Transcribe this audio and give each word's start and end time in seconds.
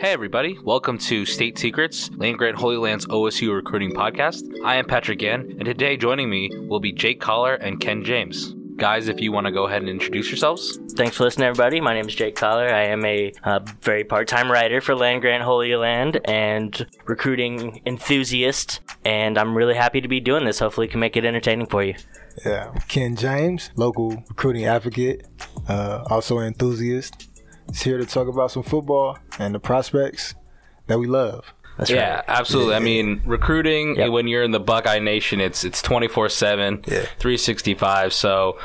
Hey, 0.00 0.12
everybody. 0.12 0.56
Welcome 0.62 0.96
to 0.98 1.26
State 1.26 1.58
Secrets, 1.58 2.08
Land 2.12 2.38
Grant 2.38 2.56
Holy 2.56 2.76
Land's 2.76 3.04
OSU 3.06 3.52
recruiting 3.52 3.90
podcast. 3.90 4.44
I 4.64 4.76
am 4.76 4.84
Patrick 4.84 5.18
Gann, 5.18 5.56
and 5.58 5.64
today 5.64 5.96
joining 5.96 6.30
me 6.30 6.52
will 6.68 6.78
be 6.78 6.92
Jake 6.92 7.20
Collar 7.20 7.54
and 7.54 7.80
Ken 7.80 8.04
James. 8.04 8.54
Guys, 8.76 9.08
if 9.08 9.20
you 9.20 9.32
want 9.32 9.46
to 9.48 9.50
go 9.50 9.66
ahead 9.66 9.82
and 9.82 9.88
introduce 9.88 10.28
yourselves. 10.28 10.78
Thanks 10.92 11.16
for 11.16 11.24
listening, 11.24 11.48
everybody. 11.48 11.80
My 11.80 11.94
name 11.94 12.06
is 12.06 12.14
Jake 12.14 12.36
Collar. 12.36 12.72
I 12.72 12.84
am 12.84 13.04
a 13.04 13.32
uh, 13.42 13.58
very 13.80 14.04
part 14.04 14.28
time 14.28 14.48
writer 14.52 14.80
for 14.80 14.94
Land 14.94 15.20
Grant 15.20 15.42
Holy 15.42 15.74
Land 15.74 16.20
and 16.26 16.86
recruiting 17.06 17.82
enthusiast, 17.84 18.78
and 19.04 19.36
I'm 19.36 19.56
really 19.56 19.74
happy 19.74 20.00
to 20.00 20.06
be 20.06 20.20
doing 20.20 20.44
this. 20.44 20.60
Hopefully, 20.60 20.86
can 20.86 21.00
make 21.00 21.16
it 21.16 21.24
entertaining 21.24 21.66
for 21.66 21.82
you. 21.82 21.96
Yeah, 22.46 22.72
Ken 22.86 23.16
James, 23.16 23.72
local 23.74 24.10
recruiting 24.28 24.64
advocate, 24.64 25.26
uh, 25.68 26.04
also 26.08 26.38
an 26.38 26.46
enthusiast. 26.46 27.28
He's 27.68 27.82
here 27.82 27.98
to 27.98 28.06
talk 28.06 28.28
about 28.28 28.50
some 28.50 28.62
football 28.62 29.18
and 29.38 29.54
the 29.54 29.60
prospects 29.60 30.34
that 30.86 30.98
we 30.98 31.06
love. 31.06 31.52
That's 31.76 31.90
yeah, 31.90 32.16
right. 32.16 32.24
absolutely. 32.26 32.74
I 32.74 32.80
mean, 32.80 33.22
recruiting 33.24 33.96
Yep. 33.96 34.10
when 34.10 34.26
you're 34.26 34.42
in 34.42 34.50
the 34.50 34.58
Buckeye 34.60 34.98
Nation, 34.98 35.40
it's 35.40 35.62
it's 35.64 35.80
24/7, 35.82 36.84
Yeah. 36.90 37.02
365. 37.18 38.12
So 38.12 38.58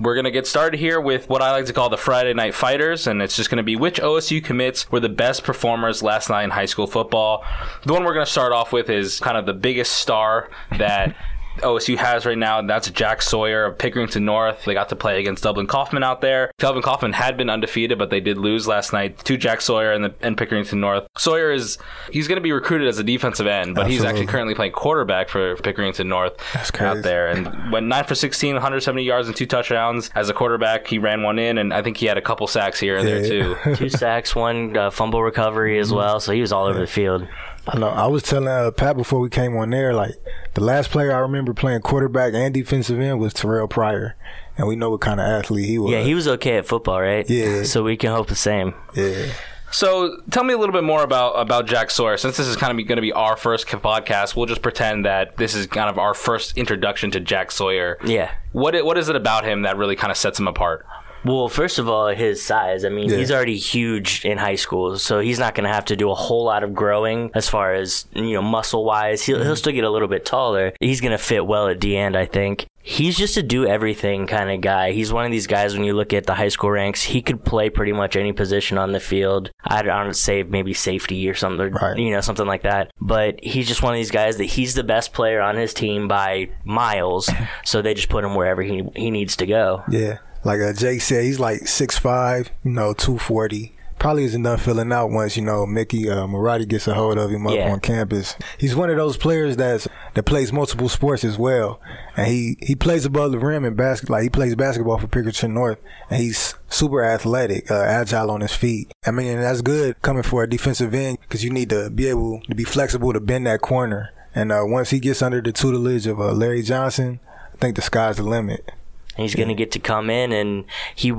we're 0.00 0.14
going 0.14 0.24
to 0.24 0.30
get 0.30 0.46
started 0.46 0.78
here 0.78 1.00
with 1.00 1.28
what 1.30 1.40
I 1.40 1.52
like 1.52 1.66
to 1.66 1.72
call 1.72 1.88
the 1.88 1.96
Friday 1.96 2.34
Night 2.34 2.54
Fighters, 2.54 3.06
and 3.06 3.22
it's 3.22 3.36
just 3.36 3.48
going 3.48 3.58
to 3.58 3.62
be 3.62 3.76
which 3.76 4.00
OSU 4.00 4.42
commits 4.42 4.90
were 4.90 5.00
the 5.00 5.08
best 5.08 5.44
performers 5.44 6.02
last 6.02 6.28
night 6.28 6.44
in 6.44 6.50
high 6.50 6.66
school 6.66 6.86
football. 6.86 7.44
The 7.86 7.92
one 7.92 8.04
we're 8.04 8.14
going 8.14 8.26
to 8.26 8.30
start 8.32 8.52
off 8.52 8.72
with 8.72 8.90
is 8.90 9.20
kind 9.20 9.36
of 9.38 9.46
the 9.46 9.54
biggest 9.54 9.92
star 9.92 10.50
that 10.76 11.14
OSU 11.58 11.96
has 11.96 12.24
right 12.26 12.38
now, 12.38 12.58
and 12.58 12.68
that's 12.68 12.90
Jack 12.90 13.22
Sawyer 13.22 13.64
of 13.66 13.78
Pickerington 13.78 14.22
North. 14.22 14.64
They 14.64 14.74
got 14.74 14.88
to 14.88 14.96
play 14.96 15.20
against 15.20 15.42
Dublin 15.42 15.66
Coffman 15.66 16.02
out 16.02 16.20
there. 16.20 16.50
Dublin 16.58 16.82
Coffman 16.82 17.12
had 17.12 17.36
been 17.36 17.50
undefeated, 17.50 17.98
but 17.98 18.10
they 18.10 18.20
did 18.20 18.38
lose 18.38 18.66
last 18.66 18.92
night 18.92 19.18
to 19.24 19.36
Jack 19.36 19.60
Sawyer 19.60 19.92
and, 19.92 20.04
the, 20.04 20.14
and 20.22 20.36
Pickerington 20.36 20.78
North. 20.78 21.06
Sawyer 21.16 21.52
is 21.52 21.78
he's 22.10 22.28
going 22.28 22.36
to 22.36 22.42
be 22.42 22.52
recruited 22.52 22.88
as 22.88 22.98
a 22.98 23.04
defensive 23.04 23.46
end, 23.46 23.74
but 23.74 23.88
he's 23.90 24.02
actually 24.04 24.26
currently 24.26 24.54
playing 24.54 24.72
quarterback 24.72 25.28
for 25.28 25.56
Pickerington 25.56 26.06
North 26.06 26.34
out 26.80 27.02
there. 27.02 27.28
And 27.28 27.72
went 27.72 27.86
nine 27.86 28.04
for 28.04 28.14
16, 28.14 28.54
170 28.54 29.02
yards 29.02 29.28
and 29.28 29.36
two 29.36 29.46
touchdowns 29.46 30.10
as 30.14 30.28
a 30.30 30.34
quarterback. 30.34 30.86
He 30.86 30.98
ran 30.98 31.22
one 31.22 31.38
in, 31.38 31.58
and 31.58 31.72
I 31.72 31.82
think 31.82 31.96
he 31.98 32.06
had 32.06 32.16
a 32.18 32.22
couple 32.22 32.46
sacks 32.46 32.80
here 32.80 32.96
and 32.96 33.06
there 33.06 33.22
too. 33.26 33.56
Two 33.76 33.88
sacks, 33.88 34.34
one 34.34 34.76
uh, 34.76 34.90
fumble 34.90 35.22
recovery 35.22 35.78
as 35.78 35.92
well, 35.92 36.18
so 36.20 36.32
he 36.32 36.40
was 36.40 36.52
all 36.52 36.66
over 36.66 36.80
the 36.80 36.86
field. 36.86 37.26
I 37.66 37.78
know. 37.78 37.88
I 37.88 38.06
was 38.06 38.22
telling 38.22 38.48
uh, 38.48 38.70
Pat 38.72 38.96
before 38.96 39.20
we 39.20 39.30
came 39.30 39.56
on 39.56 39.70
there, 39.70 39.94
like 39.94 40.12
the 40.54 40.62
last 40.62 40.90
player 40.90 41.12
I 41.14 41.18
remember 41.18 41.54
playing 41.54 41.80
quarterback 41.82 42.34
and 42.34 42.52
defensive 42.52 42.98
end 42.98 43.20
was 43.20 43.32
Terrelle 43.34 43.70
Pryor, 43.70 44.16
and 44.58 44.66
we 44.66 44.74
know 44.76 44.90
what 44.90 45.00
kind 45.00 45.20
of 45.20 45.26
athlete 45.26 45.66
he 45.68 45.78
was. 45.78 45.92
Yeah, 45.92 46.02
he 46.02 46.14
was 46.14 46.26
okay 46.26 46.56
at 46.56 46.66
football, 46.66 47.00
right? 47.00 47.28
Yeah. 47.28 47.62
So 47.72 47.84
we 47.84 47.96
can 47.96 48.10
hope 48.10 48.26
the 48.28 48.34
same. 48.34 48.74
Yeah. 48.94 49.26
So 49.70 50.20
tell 50.30 50.44
me 50.44 50.52
a 50.52 50.58
little 50.58 50.74
bit 50.74 50.84
more 50.84 51.02
about 51.02 51.32
about 51.32 51.66
Jack 51.66 51.90
Sawyer. 51.90 52.18
Since 52.18 52.36
this 52.36 52.46
is 52.46 52.56
kind 52.56 52.78
of 52.78 52.86
going 52.86 52.96
to 52.96 53.02
be 53.02 53.12
our 53.12 53.36
first 53.36 53.66
podcast, 53.68 54.36
we'll 54.36 54.46
just 54.46 54.60
pretend 54.60 55.06
that 55.06 55.38
this 55.38 55.54
is 55.54 55.66
kind 55.66 55.88
of 55.88 55.98
our 55.98 56.12
first 56.12 56.58
introduction 56.58 57.10
to 57.12 57.20
Jack 57.20 57.50
Sawyer. 57.50 57.96
Yeah. 58.04 58.30
What 58.52 58.84
what 58.84 58.98
is 58.98 59.08
it 59.08 59.16
about 59.16 59.44
him 59.44 59.62
that 59.62 59.78
really 59.78 59.96
kind 59.96 60.10
of 60.10 60.16
sets 60.18 60.38
him 60.38 60.46
apart? 60.46 60.84
Well, 61.24 61.48
first 61.48 61.78
of 61.78 61.88
all, 61.88 62.08
his 62.08 62.42
size. 62.42 62.84
I 62.84 62.88
mean, 62.88 63.08
Yeah. 63.08 63.18
he's 63.18 63.30
already 63.30 63.56
huge 63.56 64.24
in 64.24 64.38
high 64.38 64.56
school, 64.56 64.98
so 64.98 65.20
he's 65.20 65.38
not 65.38 65.54
going 65.54 65.66
to 65.66 65.72
have 65.72 65.84
to 65.86 65.96
do 65.96 66.10
a 66.10 66.14
whole 66.14 66.44
lot 66.44 66.64
of 66.64 66.74
growing 66.74 67.30
as 67.34 67.48
far 67.48 67.74
as 67.74 68.06
you 68.14 68.32
know 68.32 68.42
muscle 68.42 68.84
wise. 68.84 69.22
He'll 69.22 69.36
he'll 69.38 69.46
mm-hmm. 69.46 69.54
still 69.54 69.72
get 69.72 69.84
a 69.84 69.90
little 69.90 70.08
bit 70.08 70.24
taller. 70.24 70.72
He's 70.80 71.00
going 71.00 71.12
to 71.12 71.18
fit 71.18 71.46
well 71.46 71.68
at 71.68 71.80
the 71.80 71.96
end, 71.96 72.16
I 72.16 72.26
think. 72.26 72.66
He's 72.84 73.16
just 73.16 73.36
a 73.36 73.44
do 73.44 73.64
everything 73.64 74.26
kind 74.26 74.50
of 74.50 74.60
guy. 74.60 74.90
He's 74.90 75.12
one 75.12 75.24
of 75.24 75.30
these 75.30 75.46
guys 75.46 75.74
when 75.74 75.84
you 75.84 75.94
look 75.94 76.12
at 76.12 76.26
the 76.26 76.34
high 76.34 76.48
school 76.48 76.70
ranks, 76.72 77.00
he 77.04 77.22
could 77.22 77.44
play 77.44 77.70
pretty 77.70 77.92
much 77.92 78.16
any 78.16 78.32
position 78.32 78.76
on 78.76 78.90
the 78.90 78.98
field. 78.98 79.52
I'd 79.62 79.86
honestly 79.86 80.42
say 80.42 80.42
maybe 80.42 80.74
safety 80.74 81.28
or 81.28 81.34
something, 81.34 81.70
Right. 81.70 81.96
you 81.96 82.10
know, 82.10 82.20
something 82.20 82.46
like 82.46 82.62
that. 82.62 82.90
But 83.00 83.38
he's 83.40 83.68
just 83.68 83.84
one 83.84 83.92
of 83.94 83.98
these 83.98 84.10
guys 84.10 84.36
that 84.38 84.44
he's 84.46 84.74
the 84.74 84.82
best 84.82 85.12
player 85.12 85.40
on 85.40 85.56
his 85.56 85.72
team 85.72 86.08
by 86.08 86.48
miles, 86.64 87.30
so 87.64 87.82
they 87.82 87.94
just 87.94 88.08
put 88.08 88.24
him 88.24 88.34
wherever 88.34 88.62
he 88.62 88.82
he 88.96 89.12
needs 89.12 89.36
to 89.36 89.46
go. 89.46 89.84
Yeah. 89.88 90.18
Like 90.44 90.60
uh, 90.60 90.72
Jake 90.72 91.00
said, 91.02 91.24
he's 91.24 91.38
like 91.40 91.60
6'5", 91.62 92.48
you 92.64 92.70
know, 92.72 92.92
240. 92.94 93.76
Probably 93.98 94.24
isn't 94.24 94.42
done 94.42 94.58
filling 94.58 94.92
out 94.92 95.10
once, 95.10 95.36
you 95.36 95.44
know, 95.44 95.64
Mickey 95.64 96.10
uh, 96.10 96.26
Marotti 96.26 96.66
gets 96.66 96.88
a 96.88 96.94
hold 96.94 97.18
of 97.18 97.30
him 97.30 97.46
up 97.46 97.54
Yeah. 97.54 97.70
on 97.70 97.78
campus. 97.78 98.34
He's 98.58 98.74
one 98.74 98.90
of 98.90 98.96
those 98.96 99.16
players 99.16 99.56
that's 99.56 99.86
that 100.14 100.24
plays 100.24 100.52
multiple 100.52 100.88
sports 100.88 101.22
as 101.22 101.38
well. 101.38 101.80
And 102.16 102.26
he, 102.26 102.56
he 102.60 102.74
plays 102.74 103.04
above 103.04 103.30
the 103.30 103.38
rim 103.38 103.64
in 103.64 103.76
basketball. 103.76 104.16
Like 104.16 104.24
he 104.24 104.28
plays 104.30 104.56
basketball 104.56 104.98
for 104.98 105.06
Pickerington 105.06 105.50
North. 105.52 105.78
And 106.10 106.20
he's 106.20 106.56
super 106.68 107.04
athletic, 107.04 107.70
uh, 107.70 107.80
agile 107.80 108.32
on 108.32 108.40
his 108.40 108.52
feet. 108.56 108.90
I 109.06 109.12
mean, 109.12 109.28
and 109.28 109.42
that's 109.44 109.62
good 109.62 110.02
coming 110.02 110.24
for 110.24 110.42
a 110.42 110.48
defensive 110.50 110.92
end 110.94 111.18
because 111.20 111.44
you 111.44 111.50
need 111.50 111.70
to 111.70 111.88
be 111.88 112.08
able 112.08 112.40
to 112.48 112.56
be 112.56 112.64
flexible 112.64 113.12
to 113.12 113.20
bend 113.20 113.46
that 113.46 113.60
corner. 113.60 114.10
And 114.34 114.50
uh, 114.50 114.62
once 114.64 114.90
he 114.90 114.98
gets 114.98 115.22
under 115.22 115.40
the 115.40 115.52
tutelage 115.52 116.08
of 116.08 116.18
uh, 116.20 116.32
Larry 116.32 116.62
Johnson, 116.62 117.20
I 117.54 117.56
think 117.58 117.76
the 117.76 117.82
sky's 117.82 118.16
the 118.16 118.24
limit. 118.24 118.72
He's 119.16 119.34
going 119.34 119.48
to 119.48 119.54
get 119.54 119.72
to 119.72 119.78
come 119.78 120.08
in, 120.10 120.32
and 120.32 120.64
he, 120.94 121.12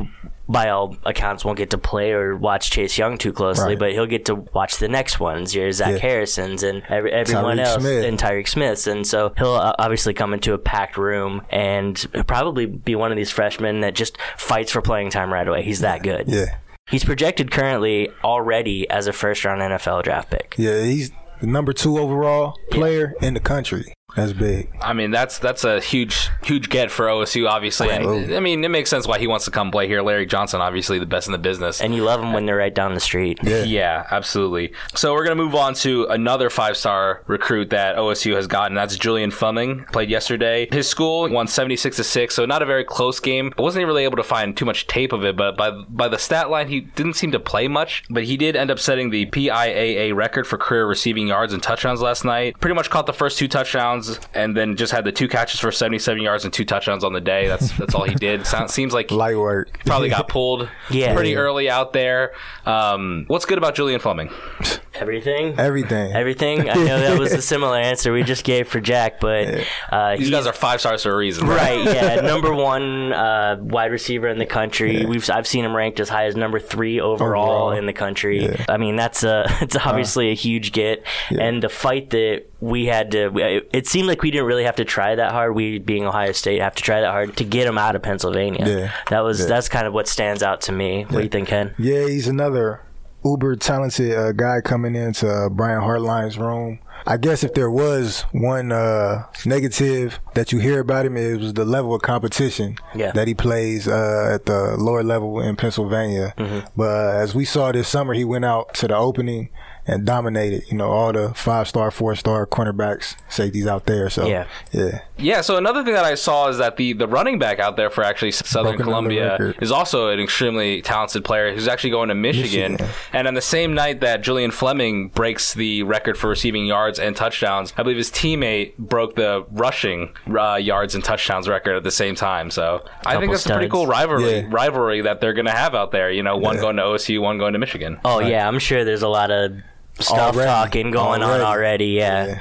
by 0.49 0.69
all 0.69 0.97
accounts, 1.05 1.45
won't 1.45 1.57
get 1.57 1.69
to 1.71 1.77
play 1.77 2.11
or 2.11 2.35
watch 2.35 2.71
Chase 2.71 2.97
Young 2.97 3.17
too 3.17 3.31
closely, 3.31 3.69
Right. 3.69 3.79
but 3.79 3.91
he'll 3.91 4.07
get 4.07 4.25
to 4.25 4.35
watch 4.35 4.77
the 4.77 4.87
next 4.87 5.19
ones, 5.19 5.53
your 5.53 5.71
Zach 5.71 5.93
Yeah. 5.93 5.97
Harrisons 5.99 6.63
and 6.63 6.81
every, 6.89 7.11
everyone 7.11 7.57
Tyreke 7.57 7.65
else, 7.65 7.81
Smith. 7.81 8.05
and 8.05 8.19
Tyreke 8.19 8.47
Smiths. 8.47 8.87
And 8.87 9.05
so 9.05 9.31
he'll 9.37 9.53
uh, 9.53 9.73
obviously 9.77 10.13
come 10.13 10.33
into 10.33 10.53
a 10.53 10.57
packed 10.57 10.97
room 10.97 11.43
and 11.51 12.03
probably 12.27 12.65
be 12.65 12.95
one 12.95 13.11
of 13.11 13.17
these 13.17 13.29
freshmen 13.31 13.81
that 13.81 13.93
just 13.93 14.17
fights 14.37 14.71
for 14.71 14.81
playing 14.81 15.11
time 15.11 15.31
right 15.31 15.47
away. 15.47 15.61
He's 15.63 15.81
that 15.81 16.01
good. 16.03 16.25
Yeah. 16.27 16.57
He's 16.89 17.03
projected 17.05 17.49
currently 17.51 18.09
already 18.23 18.89
as 18.89 19.07
a 19.07 19.13
first 19.13 19.45
round 19.45 19.61
NFL 19.61 20.03
draft 20.03 20.31
pick. 20.31 20.55
Yeah, 20.57 20.83
he's 20.83 21.11
the 21.39 21.47
number 21.47 21.71
two 21.73 21.97
overall 21.99 22.57
player 22.71 23.13
in 23.21 23.35
the 23.35 23.39
country. 23.39 23.92
That's 24.15 24.33
big. 24.33 24.69
I 24.79 24.93
mean, 24.93 25.09
that's 25.09 25.39
that's 25.39 25.63
a 25.63 25.79
huge 25.79 26.29
huge 26.43 26.69
get 26.69 26.91
for 26.91 27.07
OSU. 27.07 27.49
Obviously, 27.49 27.89
I, 27.89 27.97
I 28.35 28.39
mean, 28.39 28.63
it 28.63 28.69
makes 28.69 28.89
sense 28.89 29.07
why 29.07 29.17
he 29.17 29.25
wants 29.25 29.45
to 29.45 29.51
come 29.51 29.71
play 29.71 29.87
here. 29.87 30.03
Larry 30.03 30.27
Johnson, 30.27 30.61
obviously 30.61 30.99
the 30.99 31.07
best 31.07 31.27
in 31.27 31.31
the 31.31 31.39
business. 31.39 31.81
And 31.81 31.95
you 31.95 32.03
love 32.03 32.19
them 32.19 32.31
when 32.31 32.45
they're 32.45 32.57
right 32.57 32.73
down 32.73 32.93
the 32.93 32.99
street. 32.99 33.39
Yeah. 33.41 33.63
Yeah, 33.63 34.05
absolutely. 34.11 34.73
So 34.93 35.13
we're 35.13 35.25
going 35.25 35.35
to 35.35 35.43
move 35.43 35.55
on 35.55 35.73
to 35.75 36.05
another 36.05 36.51
five 36.51 36.77
star 36.77 37.23
recruit 37.25 37.71
that 37.71 37.95
OSU 37.95 38.35
has 38.35 38.45
gotten. 38.45 38.75
That's 38.75 38.97
Julian 38.97 39.31
Fleming. 39.31 39.85
Played 39.85 40.11
yesterday. 40.11 40.67
His 40.71 40.87
school 40.87 41.27
won 41.29 41.47
76 41.47 41.95
to 41.97 42.03
6, 42.03 42.35
so 42.35 42.45
not 42.45 42.61
a 42.61 42.65
very 42.67 42.83
close 42.83 43.19
game. 43.19 43.51
I 43.57 43.61
wasn't 43.63 43.87
really 43.87 44.03
able 44.03 44.17
to 44.17 44.23
find 44.23 44.55
too 44.55 44.65
much 44.65 44.85
tape 44.85 45.11
of 45.11 45.23
it, 45.23 45.35
but 45.35 45.57
by, 45.57 45.71
by 45.71 46.07
the 46.07 46.19
stat 46.19 46.51
line, 46.51 46.67
he 46.67 46.81
didn't 46.81 47.13
seem 47.13 47.31
to 47.31 47.39
play 47.39 47.67
much. 47.67 48.03
But 48.11 48.25
he 48.25 48.37
did 48.37 48.55
end 48.55 48.69
up 48.69 48.77
setting 48.77 49.09
the 49.09 49.25
PIAA 49.25 50.13
record 50.13 50.45
for 50.45 50.59
career 50.59 50.85
receiving 50.85 51.27
yards 51.27 51.51
and 51.51 51.63
touchdowns 51.63 51.99
last 52.01 52.23
night. 52.23 52.59
Pretty 52.59 52.75
much 52.75 52.91
caught 52.91 53.07
the 53.07 53.13
first 53.13 53.39
two 53.39 53.47
touchdowns 53.47 53.92
and 54.33 54.55
then 54.55 54.75
just 54.75 54.91
had 54.91 55.03
the 55.05 55.11
two 55.11 55.27
catches 55.27 55.59
for 55.59 55.71
77 55.71 56.21
yards 56.21 56.43
and 56.45 56.53
two 56.53 56.65
touchdowns 56.65 57.03
on 57.03 57.13
the 57.13 57.21
day. 57.21 57.47
That's 57.47 57.71
that's 57.77 57.93
all 57.95 58.03
he 58.03 58.15
did. 58.15 58.45
Sounds, 58.45 58.73
seems 58.73 58.93
like 58.93 59.11
Light 59.11 59.37
work. 59.37 59.79
probably 59.85 60.09
got 60.09 60.27
pulled 60.29 60.69
Yeah. 60.89 61.13
pretty 61.13 61.35
early 61.35 61.69
out 61.69 61.93
there. 61.93 62.33
Um, 62.65 63.25
what's 63.27 63.45
good 63.45 63.57
about 63.57 63.75
Julian 63.75 63.99
Fleming? 63.99 64.29
Everything? 64.95 65.59
Everything. 65.59 66.11
Everything. 66.13 66.69
I 66.69 66.73
know 66.75 66.99
that 66.99 67.19
was 67.19 67.33
a 67.33 67.41
similar 67.53 67.77
answer 67.77 68.13
we 68.13 68.23
just 68.23 68.43
gave 68.43 68.67
for 68.67 68.79
Jack, 68.79 69.19
but 69.19 69.65
uh, 69.91 70.11
These 70.15 70.27
he's- 70.27 70.29
guys 70.31 70.47
are 70.47 70.53
five 70.53 70.79
stars 70.79 71.03
for 71.03 71.11
a 71.11 71.15
reason. 71.17 71.47
right. 71.47 71.83
Yeah, 71.83 72.15
number 72.21 72.53
one 72.53 73.11
uh, 73.11 73.57
wide 73.59 73.91
receiver 73.91 74.27
in 74.27 74.37
the 74.37 74.45
country. 74.45 75.05
We've 75.05 75.27
I've 75.29 75.47
seen 75.47 75.65
him 75.65 75.75
ranked 75.75 75.99
as 75.99 76.09
high 76.09 76.25
as 76.25 76.35
number 76.35 76.59
three 76.59 76.99
overall, 76.99 77.51
Overall. 77.51 77.71
in 77.71 77.85
the 77.85 77.93
country. 77.93 78.43
Yeah. 78.45 78.65
I 78.69 78.77
mean, 78.77 78.95
that's 78.95 79.23
a 79.23 79.45
it's 79.61 79.75
obviously 79.75 80.29
a 80.31 80.35
huge 80.35 80.71
get, 80.71 81.03
and 81.31 81.61
the 81.63 81.69
fight 81.69 82.11
that 82.11 82.43
we 82.59 82.85
had 82.85 83.11
to. 83.11 83.35
It, 83.37 83.69
it 83.73 83.87
seemed 83.87 84.07
like 84.07 84.21
we 84.21 84.31
didn't 84.31 84.45
really 84.47 84.63
have 84.65 84.75
to 84.77 84.85
try 84.85 85.15
that 85.15 85.31
hard. 85.31 85.55
We 85.55 85.79
being 85.79 86.05
Ohio 86.05 86.31
State 86.31 86.61
have 86.61 86.75
to 86.75 86.83
try 86.83 87.01
that 87.01 87.11
hard 87.11 87.35
to 87.37 87.43
get 87.43 87.67
him 87.67 87.77
out 87.77 87.95
of 87.95 88.01
Pennsylvania. 88.03 88.65
Yeah. 88.67 88.91
That 89.09 89.21
was 89.21 89.41
Yeah. 89.41 89.45
that's 89.47 89.69
kind 89.69 89.87
of 89.87 89.93
what 89.93 90.07
stands 90.07 90.43
out 90.43 90.61
to 90.61 90.71
me. 90.71 91.03
What 91.03 91.17
do 91.17 91.23
you 91.23 91.29
think, 91.29 91.47
Ken? 91.49 91.73
Yeah, 91.77 92.07
he's 92.07 92.27
another 92.27 92.81
uber 93.25 93.55
talented 93.55 94.13
uh, 94.13 94.31
guy 94.33 94.61
coming 94.61 94.95
into 94.95 95.29
uh, 95.29 95.49
Brian 95.49 95.81
Hartline's 95.81 96.37
room. 96.37 96.79
I 97.05 97.17
guess 97.17 97.43
if 97.43 97.53
there 97.53 97.69
was 97.69 98.21
one 98.31 98.71
uh, 98.71 99.25
negative 99.45 100.19
that 100.35 100.53
you 100.53 100.59
hear 100.59 100.79
about 100.79 101.05
him, 101.05 101.17
it 101.17 101.37
was 101.39 101.53
the 101.53 101.65
level 101.65 101.93
of 101.93 102.01
competition 102.01 102.77
Yeah. 102.95 103.11
that 103.11 103.27
he 103.27 103.33
plays 103.33 103.87
uh, 103.89 104.31
at 104.33 104.45
the 104.45 104.77
lower 104.77 105.03
level 105.03 105.41
in 105.41 105.57
Pennsylvania. 105.57 106.33
Mm-hmm. 106.37 106.67
But 106.77 106.83
uh, 106.89 107.19
as 107.19 107.35
we 107.35 107.43
saw 107.43 107.71
this 107.73 107.89
summer, 107.89 108.13
he 108.13 108.23
went 108.23 108.45
out 108.45 108.73
to 108.75 108.87
the 108.87 108.95
opening 108.95 109.49
and 109.87 110.05
dominated. 110.05 110.63
You 110.71 110.77
know, 110.77 110.89
all 110.89 111.11
the 111.13 111.33
five 111.33 111.67
star, 111.67 111.91
four 111.91 112.15
star 112.15 112.45
cornerbacks, 112.45 113.15
safeties 113.29 113.67
out 113.67 113.85
there. 113.85 114.09
So 114.09 114.25
Yeah. 114.27 114.45
yeah, 114.71 114.99
Yeah. 115.17 115.41
So 115.41 115.57
another 115.57 115.83
thing 115.83 115.93
that 115.93 116.05
I 116.05 116.15
saw 116.15 116.47
is 116.49 116.57
that 116.59 116.77
the 116.77 116.93
the 116.93 117.07
running 117.07 117.39
back 117.39 117.59
out 117.59 117.75
there 117.77 117.89
for 117.89 118.03
actually 118.03 118.31
Southern 118.31 118.75
Broken 118.77 118.85
Columbia 118.85 119.53
is 119.61 119.71
also 119.71 120.09
an 120.09 120.19
extremely 120.19 120.81
talented 120.81 121.23
player 121.25 121.53
who's 121.53 121.67
actually 121.67 121.89
going 121.91 122.09
to 122.09 122.15
Michigan. 122.15 122.73
Michigan. 122.73 122.93
And 123.13 123.27
on 123.27 123.33
the 123.33 123.41
same 123.41 123.73
night 123.73 124.01
that 124.01 124.21
Julian 124.21 124.51
Fleming 124.51 125.09
breaks 125.09 125.53
the 125.53 125.83
record 125.83 126.17
for 126.17 126.27
receiving 126.29 126.65
yards 126.65 126.83
yards 126.83 126.99
and 126.99 127.15
touchdowns. 127.15 127.71
I 127.77 127.83
believe 127.83 127.97
his 127.97 128.11
teammate 128.11 128.75
broke 128.77 129.15
the 129.15 129.45
rushing 129.51 130.09
uh, 130.37 130.55
yards 130.55 130.95
and 130.95 131.03
touchdowns 131.03 131.47
record 131.47 131.75
at 131.77 131.83
the 131.83 131.91
same 131.91 132.15
time. 132.15 132.49
So 132.51 132.83
I 133.05 133.11
think 133.11 133.21
Couple 133.21 133.27
that's 133.33 133.45
a 133.45 133.49
pretty 133.53 133.69
cool 133.69 133.87
rivalry 133.87 134.39
Yeah. 134.39 134.47
rivalry 134.49 135.01
that 135.01 135.21
they're 135.21 135.33
going 135.33 135.45
to 135.45 135.51
have 135.51 135.75
out 135.75 135.91
there. 135.91 136.11
You 136.11 136.23
know, 136.23 136.35
one 136.35 136.55
Yeah. 136.55 136.61
going 136.61 136.75
to 136.77 136.83
OSU, 136.83 137.21
one 137.21 137.37
going 137.37 137.53
to 137.53 137.59
Michigan. 137.59 137.99
Oh 138.03 138.19
yeah, 138.19 138.47
I'm 138.47 138.59
sure 138.59 138.83
there's 138.83 139.03
a 139.03 139.07
lot 139.07 139.31
of 139.31 139.51
stuff 139.99 140.35
Already. 140.35 140.47
talking 140.49 140.91
going 140.91 141.21
on 141.23 141.29
Already. 141.41 141.43
already. 141.43 141.85
Yeah, 141.87 142.39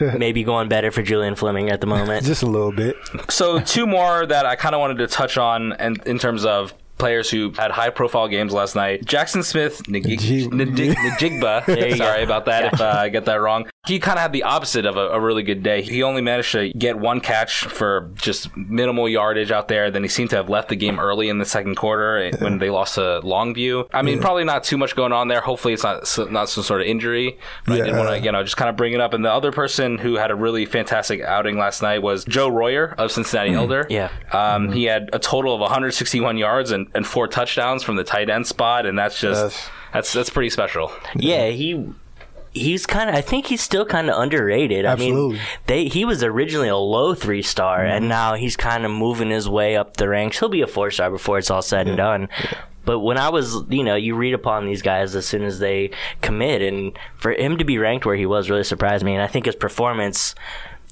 maybe 0.18 0.44
going 0.44 0.68
better 0.68 0.90
for 0.90 1.02
Julian 1.02 1.34
Fleming 1.34 1.70
at 1.70 1.80
the 1.80 1.86
moment. 1.86 2.24
Just 2.26 2.42
a 2.42 2.46
little 2.46 2.72
bit. 2.72 2.96
So 3.28 3.60
two 3.60 3.86
more 3.86 4.26
that 4.26 4.46
I 4.46 4.56
kind 4.56 4.74
of 4.74 4.80
wanted 4.80 4.98
to 4.98 5.06
touch 5.06 5.36
on, 5.38 5.72
and 5.74 6.00
in 6.06 6.18
terms 6.18 6.44
of 6.44 6.72
players 6.98 7.28
who 7.28 7.50
had 7.52 7.70
high 7.72 7.90
profile 7.90 8.28
games 8.28 8.52
last 8.52 8.76
night. 8.76 9.04
Jackson 9.04 9.42
Smith 9.42 9.82
Njig- 9.88 10.18
G- 10.20 10.46
Njig- 10.48 10.94
Njigba. 10.94 11.90
you 11.90 11.96
Sorry 11.96 12.22
about 12.22 12.44
that 12.46 12.72
if 12.72 12.80
uh, 12.80 12.94
I 12.98 13.08
get 13.08 13.24
that 13.24 13.40
wrong. 13.40 13.68
He 13.86 13.98
kind 13.98 14.16
of 14.18 14.22
had 14.22 14.32
the 14.32 14.44
opposite 14.44 14.86
of 14.86 14.96
a, 14.96 15.08
a 15.08 15.20
really 15.20 15.42
good 15.42 15.62
day. 15.62 15.82
He 15.82 16.02
only 16.02 16.22
managed 16.22 16.52
to 16.52 16.72
get 16.72 16.98
one 16.98 17.20
catch 17.20 17.64
for 17.64 18.10
just 18.14 18.56
minimal 18.56 19.08
yardage 19.08 19.50
out 19.50 19.68
there. 19.68 19.90
Then 19.90 20.02
he 20.02 20.08
seemed 20.08 20.30
to 20.30 20.36
have 20.36 20.48
left 20.48 20.70
the 20.70 20.76
game 20.76 20.98
early 20.98 21.28
in 21.28 21.38
the 21.38 21.44
second 21.44 21.74
quarter 21.74 22.16
eh, 22.16 22.32
when 22.38 22.58
they 22.58 22.70
lost 22.70 22.94
to 22.94 23.20
Longview. 23.22 23.88
I 23.92 24.02
mean, 24.02 24.20
probably 24.20 24.44
not 24.44 24.64
too 24.64 24.78
much 24.78 24.96
going 24.96 25.12
on 25.12 25.28
there. 25.28 25.40
Hopefully, 25.42 25.74
it's 25.74 25.82
not 25.84 26.06
not 26.30 26.48
some 26.48 26.64
sort 26.64 26.80
of 26.80 26.86
injury. 26.86 27.38
But 27.66 27.74
I 27.74 27.76
Yeah, 27.76 27.84
did 27.84 27.96
want 27.96 28.08
uh, 28.08 28.12
to, 28.12 28.20
you 28.20 28.32
know, 28.32 28.42
just 28.42 28.56
kind 28.56 28.70
of 28.70 28.76
bring 28.76 28.94
it 28.94 29.00
up. 29.00 29.12
And 29.12 29.24
the 29.24 29.32
other 29.32 29.52
person 29.52 29.98
who 29.98 30.14
had 30.14 30.30
a 30.30 30.34
really 30.34 30.64
fantastic 30.66 31.20
outing 31.20 31.58
last 31.58 31.82
night 31.82 32.02
was 32.02 32.24
Joe 32.24 32.48
Royer 32.48 32.94
of 32.96 33.12
Cincinnati 33.12 33.52
Elder. 33.52 33.86
Yeah. 33.90 34.10
Um, 34.32 34.72
He 34.72 34.84
had 34.84 35.10
a 35.12 35.18
total 35.18 35.54
of 35.54 35.60
161 35.60 36.38
yards 36.38 36.70
and, 36.70 36.86
and 36.94 37.06
four 37.06 37.28
touchdowns 37.28 37.82
from 37.82 37.96
the 37.96 38.04
tight 38.04 38.30
end 38.30 38.46
spot, 38.46 38.86
and 38.86 38.98
that's 38.98 39.20
just 39.20 39.42
That's- 39.42 39.68
that's 39.92 40.12
that's 40.12 40.30
pretty 40.30 40.50
special. 40.50 40.90
Yeah, 41.14 41.48
he 41.50 41.88
he's 42.54 42.86
kind 42.86 43.10
of. 43.10 43.14
I 43.16 43.20
think 43.20 43.46
he's 43.46 43.60
still 43.60 43.84
kind 43.84 44.08
of 44.08 44.18
underrated. 44.20 44.84
I 44.86 44.92
Absolutely. 44.92 45.36
mean, 45.38 45.46
they 45.66 45.84
he 45.88 46.04
was 46.04 46.22
originally 46.22 46.68
a 46.68 46.76
low 46.76 47.14
three 47.14 47.42
star, 47.42 47.80
Mm-hmm. 47.80 47.96
and 47.96 48.08
now 48.08 48.34
he's 48.34 48.56
kind 48.56 48.84
of 48.84 48.90
moving 48.90 49.30
his 49.30 49.48
way 49.48 49.76
up 49.76 49.96
the 49.96 50.08
ranks. 50.08 50.38
He'll 50.38 50.48
be 50.48 50.62
a 50.62 50.66
four 50.66 50.90
star 50.90 51.10
before 51.10 51.38
it's 51.38 51.50
all 51.50 51.62
said 51.62 51.88
and 51.88 51.96
done. 51.96 52.28
But 52.86 53.00
when 53.00 53.16
I 53.16 53.30
was, 53.30 53.62
you 53.70 53.82
know, 53.82 53.94
you 53.94 54.14
read 54.14 54.34
upon 54.34 54.66
these 54.66 54.82
guys 54.82 55.16
as 55.16 55.26
soon 55.26 55.42
as 55.42 55.58
they 55.58 55.90
commit, 56.20 56.60
and 56.62 56.92
for 57.16 57.32
him 57.32 57.56
to 57.58 57.64
be 57.64 57.78
ranked 57.78 58.04
where 58.06 58.14
he 58.16 58.26
was 58.26 58.50
really 58.50 58.64
surprised 58.64 59.04
me. 59.04 59.14
And 59.14 59.22
I 59.22 59.26
think 59.26 59.46
his 59.46 59.56
performance, 59.56 60.34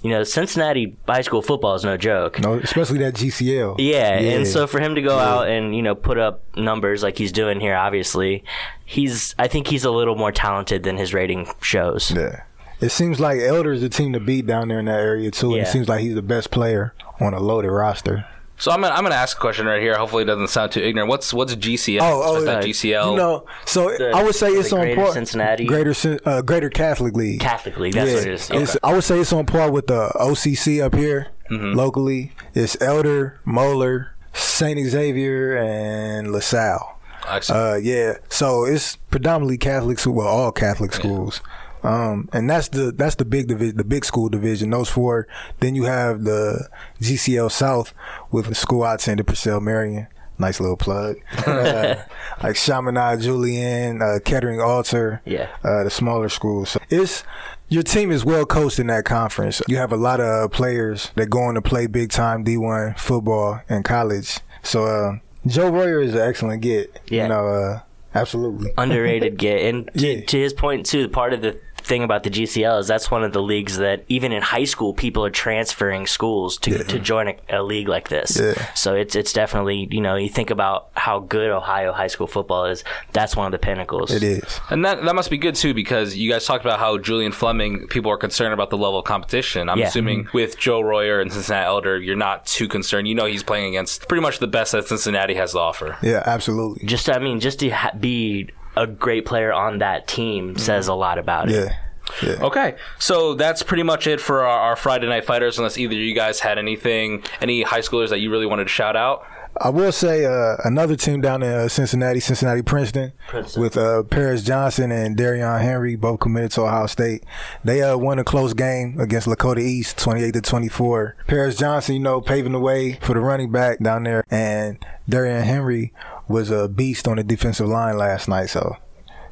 you 0.03 0.11
know, 0.11 0.25
Cincinnati 0.25 0.97
high 1.07 1.21
school 1.23 1.43
football 1.43 1.75
is 1.75 1.85
no 1.85 1.97
joke. 1.97 2.41
No, 2.41 2.55
especially 2.55 2.99
that 2.99 3.15
GCL. 3.15 3.77
Yeah, 3.79 4.19
Yeah. 4.21 4.31
and 4.33 4.47
so 4.47 4.67
for 4.67 4.81
him 4.81 4.95
to 4.97 5.03
go 5.03 5.17
out 5.19 5.49
and 5.49 5.75
you 5.77 5.83
know 5.83 5.95
put 5.95 6.19
up 6.19 6.43
numbers 6.57 7.03
like 7.03 7.17
he's 7.19 7.33
doing 7.33 7.61
here, 7.61 7.77
obviously, 7.77 8.45
he's 8.85 9.35
I 9.39 9.49
think 9.49 9.69
he's 9.69 9.85
a 9.85 9.91
little 9.91 10.17
more 10.17 10.33
talented 10.33 10.83
than 10.83 10.97
his 10.97 11.15
rating 11.15 11.49
shows. 11.61 12.11
Yeah. 12.11 12.43
It 12.81 12.91
seems 12.91 13.21
like 13.21 13.39
Elder's 13.41 13.81
the 13.81 13.89
team 13.89 14.13
to 14.15 14.19
beat 14.21 14.45
down 14.47 14.67
there 14.69 14.81
in 14.81 14.87
that 14.87 14.99
area 14.99 15.31
too. 15.31 15.53
and 15.55 15.63
It 15.63 15.69
seems 15.69 15.89
like 15.89 16.01
he's 16.01 16.17
the 16.17 16.23
best 16.23 16.51
player 16.51 16.95
on 17.21 17.33
a 17.33 17.39
loaded 17.39 17.71
roster. 17.71 18.27
So 18.59 18.71
I'm 18.71 18.81
gonna 18.81 18.95
I'm 18.95 19.03
gonna 19.03 19.15
ask 19.17 19.37
a 19.37 19.41
question 19.41 19.67
right 19.67 19.81
here. 19.83 19.97
Hopefully, 19.97 20.23
it 20.23 20.27
doesn't 20.27 20.49
sound 20.49 20.71
too 20.73 20.81
ignorant. 20.81 21.09
What's 21.09 21.35
what's 21.35 21.55
GCL? 21.57 22.01
Oh, 22.01 22.23
oh, 22.25 22.33
What's 22.35 22.45
that 22.45 22.63
GCL. 22.65 23.11
You 23.13 23.17
know, 23.17 23.47
so 23.65 23.89
The- 23.91 24.11
I 24.15 24.23
would 24.23 24.35
say 24.37 24.51
it's 24.51 24.73
on 24.73 24.81
Greater 24.83 25.03
par. 25.03 25.13
Cincinnati- 25.13 25.65
Greater 25.65 25.95
Cin- 25.95 26.21
uh, 26.25 26.43
Greater 26.43 26.71
Catholic 26.71 27.15
League. 27.15 27.41
Catholic 27.41 27.77
League, 27.79 27.95
that's 27.95 28.11
yeah, 28.11 28.17
what 28.19 28.27
it 28.27 28.33
is. 28.33 28.51
It's, 28.51 28.77
I 28.85 28.93
would 28.93 29.03
say 29.05 29.19
it's 29.19 29.33
on 29.33 29.47
par 29.47 29.71
with 29.71 29.89
the 29.89 30.13
OCC 30.21 30.81
up 30.81 30.95
here 30.95 31.29
Mm-hmm. 31.51 31.77
locally. 31.77 32.33
It's 32.55 32.81
Elder, 32.81 33.41
Moeller, 33.45 34.15
Saint 34.33 34.79
Xavier, 34.87 35.57
and 35.57 36.31
LaSalle. 36.33 36.99
Excellent. 37.29 37.63
Uh, 37.75 37.77
yeah. 37.77 38.15
So 38.29 38.65
it's 38.65 38.97
predominantly 38.97 39.59
Catholic 39.59 39.99
school, 39.99 40.15
well, 40.15 40.29
all 40.29 40.53
Catholic 40.53 40.93
schools. 40.93 41.41
Um, 41.83 42.29
and 42.33 42.49
that's 42.49 42.69
the 42.69 42.93
that's 42.93 43.17
the 43.17 43.25
big 43.25 43.49
division, 43.49 43.77
the 43.77 43.85
big 43.85 44.05
school 44.05 44.29
division. 44.29 44.71
Those 44.71 44.89
four. 44.89 45.27
Then 45.61 45.75
you 45.75 45.85
have 45.85 46.25
the 46.25 46.69
GCL 47.01 47.51
South 47.51 47.93
with 48.31 48.47
the 48.47 48.55
school 48.55 48.83
I 48.85 48.95
attended, 48.95 49.27
Purcell 49.27 49.61
Marian. 49.61 50.07
Nice 50.39 50.61
little 50.61 50.77
plug. 50.77 51.17
uh, 51.47 51.97
like 52.43 52.57
Chaminade, 52.57 53.21
Julienne, 53.21 54.01
uh, 54.03 54.19
Kettering 54.25 54.61
Alter. 54.61 55.21
Yeah. 55.25 55.49
Uh, 55.63 55.85
the 55.85 55.91
smaller 55.91 56.29
schools. 56.29 56.71
So 56.71 56.81
it's 56.91 57.23
your 57.69 57.83
team 57.83 58.11
is 58.11 58.25
well 58.25 58.45
coached 58.47 58.79
in 58.79 58.87
that 58.89 59.05
conference. 59.05 59.61
You 59.69 59.77
have 59.77 59.93
a 59.93 59.97
lot 59.97 60.21
of 60.21 60.45
uh, 60.45 60.49
players 60.49 61.11
that 61.17 61.31
go 61.31 61.41
on 61.43 61.55
to 61.55 61.63
play 61.63 61.87
big 61.87 62.11
time 62.11 62.45
D1 62.45 62.99
football 62.99 63.61
in 63.69 63.83
college. 63.83 64.39
So 64.63 64.85
uh, 64.87 65.19
Joe 65.47 65.71
Royer 65.71 66.01
is 66.01 66.15
an 66.15 66.21
excellent 66.21 66.63
get. 66.63 67.01
Yeah. 67.09 67.25
You 67.25 67.29
know, 67.29 67.47
uh, 67.49 67.81
absolutely. 68.15 68.73
Underrated 68.79 69.37
get, 69.39 69.63
and 69.63 69.91
to, 69.95 70.07
Yeah. 70.07 70.25
to 70.27 70.39
his 70.39 70.53
point 70.53 70.87
too, 70.87 71.09
part 71.09 71.33
of 71.35 71.43
the 71.43 71.59
thing 71.83 72.03
about 72.05 72.23
the 72.23 72.31
GCL 72.31 72.81
is 72.81 72.87
that's 72.87 73.11
one 73.11 73.25
of 73.25 73.33
the 73.33 73.43
leagues 73.43 73.79
that 73.79 74.05
even 74.09 74.33
in 74.33 74.43
high 74.43 74.65
school 74.65 74.95
people 74.95 75.25
are 75.25 75.31
transferring 75.31 76.07
schools 76.07 76.57
to 76.59 76.85
to 76.85 76.99
join 76.99 77.29
a, 77.29 77.37
a 77.51 77.63
league 77.63 77.89
like 77.89 78.09
this. 78.09 78.39
Yeah. 78.41 78.55
So 78.75 78.95
it's 78.95 79.15
it's 79.15 79.33
definitely 79.33 79.89
you 79.91 80.01
know 80.01 80.17
you 80.17 80.29
think 80.29 80.51
about 80.51 80.91
how 80.95 81.21
good 81.21 81.51
Ohio 81.51 81.93
high 81.93 82.07
school 82.07 82.27
football 82.27 82.67
is. 82.67 82.85
That's 83.13 83.37
one 83.37 83.47
of 83.47 83.53
the 83.53 83.59
pinnacles. 83.59 84.11
It 84.13 84.23
is. 84.23 84.61
And 84.71 84.85
that 84.85 85.03
that 85.05 85.15
must 85.15 85.31
be 85.31 85.39
good 85.39 85.55
too 85.55 85.75
because 85.75 86.17
you 86.17 86.31
guys 86.31 86.45
talked 86.45 86.65
about 86.65 86.79
how 86.79 86.99
Julian 86.99 87.33
Fleming 87.33 87.87
people 87.89 88.11
are 88.11 88.17
concerned 88.17 88.55
about 88.55 88.71
the 88.71 88.79
level 88.79 88.99
of 88.99 89.05
competition. 89.05 89.69
I'm 89.69 89.79
Yeah. 89.79 89.89
assuming 89.89 90.25
mm-hmm. 90.25 90.37
with 90.37 90.59
Joe 90.59 90.81
Royer 90.81 91.21
and 91.21 91.33
Cincinnati 91.33 91.67
Elder, 91.67 91.99
you're 91.99 92.17
not 92.17 92.47
too 92.47 92.69
concerned. 92.69 93.09
You 93.09 93.15
know 93.15 93.27
he's 93.27 93.43
playing 93.43 93.69
against 93.71 94.09
pretty 94.09 94.23
much 94.23 94.39
the 94.39 94.47
best 94.47 94.73
that 94.73 94.87
Cincinnati 94.89 95.35
has 95.35 95.53
to 95.53 95.59
offer. 95.59 95.97
Yeah, 96.03 96.23
absolutely. 96.25 96.87
just 96.87 97.09
I 97.11 97.19
mean, 97.19 97.41
just 97.41 97.59
to 97.61 97.71
ha- 97.71 97.93
be 97.99 98.49
a 98.77 98.87
great 98.87 99.27
player 99.27 99.53
on 99.53 99.79
that 99.79 100.09
team 100.09 100.57
says 100.57 100.89
a 100.89 100.95
lot 100.95 101.19
about 101.19 101.49
it. 101.49 101.55
Yeah. 101.55 101.77
Yeah. 102.23 102.43
Okay, 102.43 102.77
so 102.99 103.35
that's 103.35 103.63
pretty 103.63 103.85
much 103.85 104.07
it 104.07 104.21
for 104.21 104.45
our, 104.45 104.61
our 104.61 104.77
Friday 104.77 105.07
night 105.07 105.25
fighters. 105.25 105.57
Unless 105.57 105.79
either 105.79 105.95
you 105.95 106.15
guys 106.15 106.41
had 106.41 106.59
anything, 106.59 107.23
any 107.41 107.63
high 107.63 107.81
schoolers 107.81 108.11
that 108.11 108.19
you 108.19 108.31
really 108.31 108.45
wanted 108.45 108.65
to 108.65 108.71
shout 108.71 108.97
out. 108.97 109.25
I 109.61 109.69
will 109.69 109.93
say 109.93 110.25
uh, 110.25 110.57
another 110.65 110.97
team 110.97 111.21
down 111.21 111.43
in 111.43 111.53
uh, 111.53 111.69
Cincinnati, 111.69 112.21
Cincinnati 112.21 112.63
Princeton, 112.63 113.13
Princeton. 113.29 113.63
with 113.63 113.77
uh, 113.77 114.03
Paris 114.05 114.43
Johnson 114.43 114.91
and 114.91 115.17
Darrion 115.17 115.61
Henry, 115.61 115.95
both 115.95 116.21
committed 116.21 116.53
to 116.53 116.63
Ohio 116.63 116.87
State. 116.87 117.25
They 117.63 117.83
uh, 117.83 117.99
won 117.99 118.19
a 118.19 118.25
close 118.25 118.55
game 118.55 118.99
against 118.99 119.27
Lakota 119.27 119.61
East, 119.61 119.99
28 119.99 120.33
to 120.33 120.41
24. 120.41 121.17
Paris 121.27 121.57
Johnson, 121.57 121.95
you 121.95 122.01
know, 122.01 122.21
paving 122.21 122.53
the 122.53 122.61
way 122.61 122.95
for 123.03 123.13
the 123.15 123.21
running 123.21 123.53
back 123.53 123.79
down 123.81 124.05
there, 124.05 124.25
and 124.31 124.85
Darrion 125.09 125.43
Henry 125.43 125.93
was 126.33 126.51
a 126.51 126.69
beast 126.69 127.07
on 127.07 127.17
the 127.17 127.23
defensive 127.23 127.69
line 127.69 127.97
last 127.97 128.29
night. 128.29 128.47
So 128.47 128.77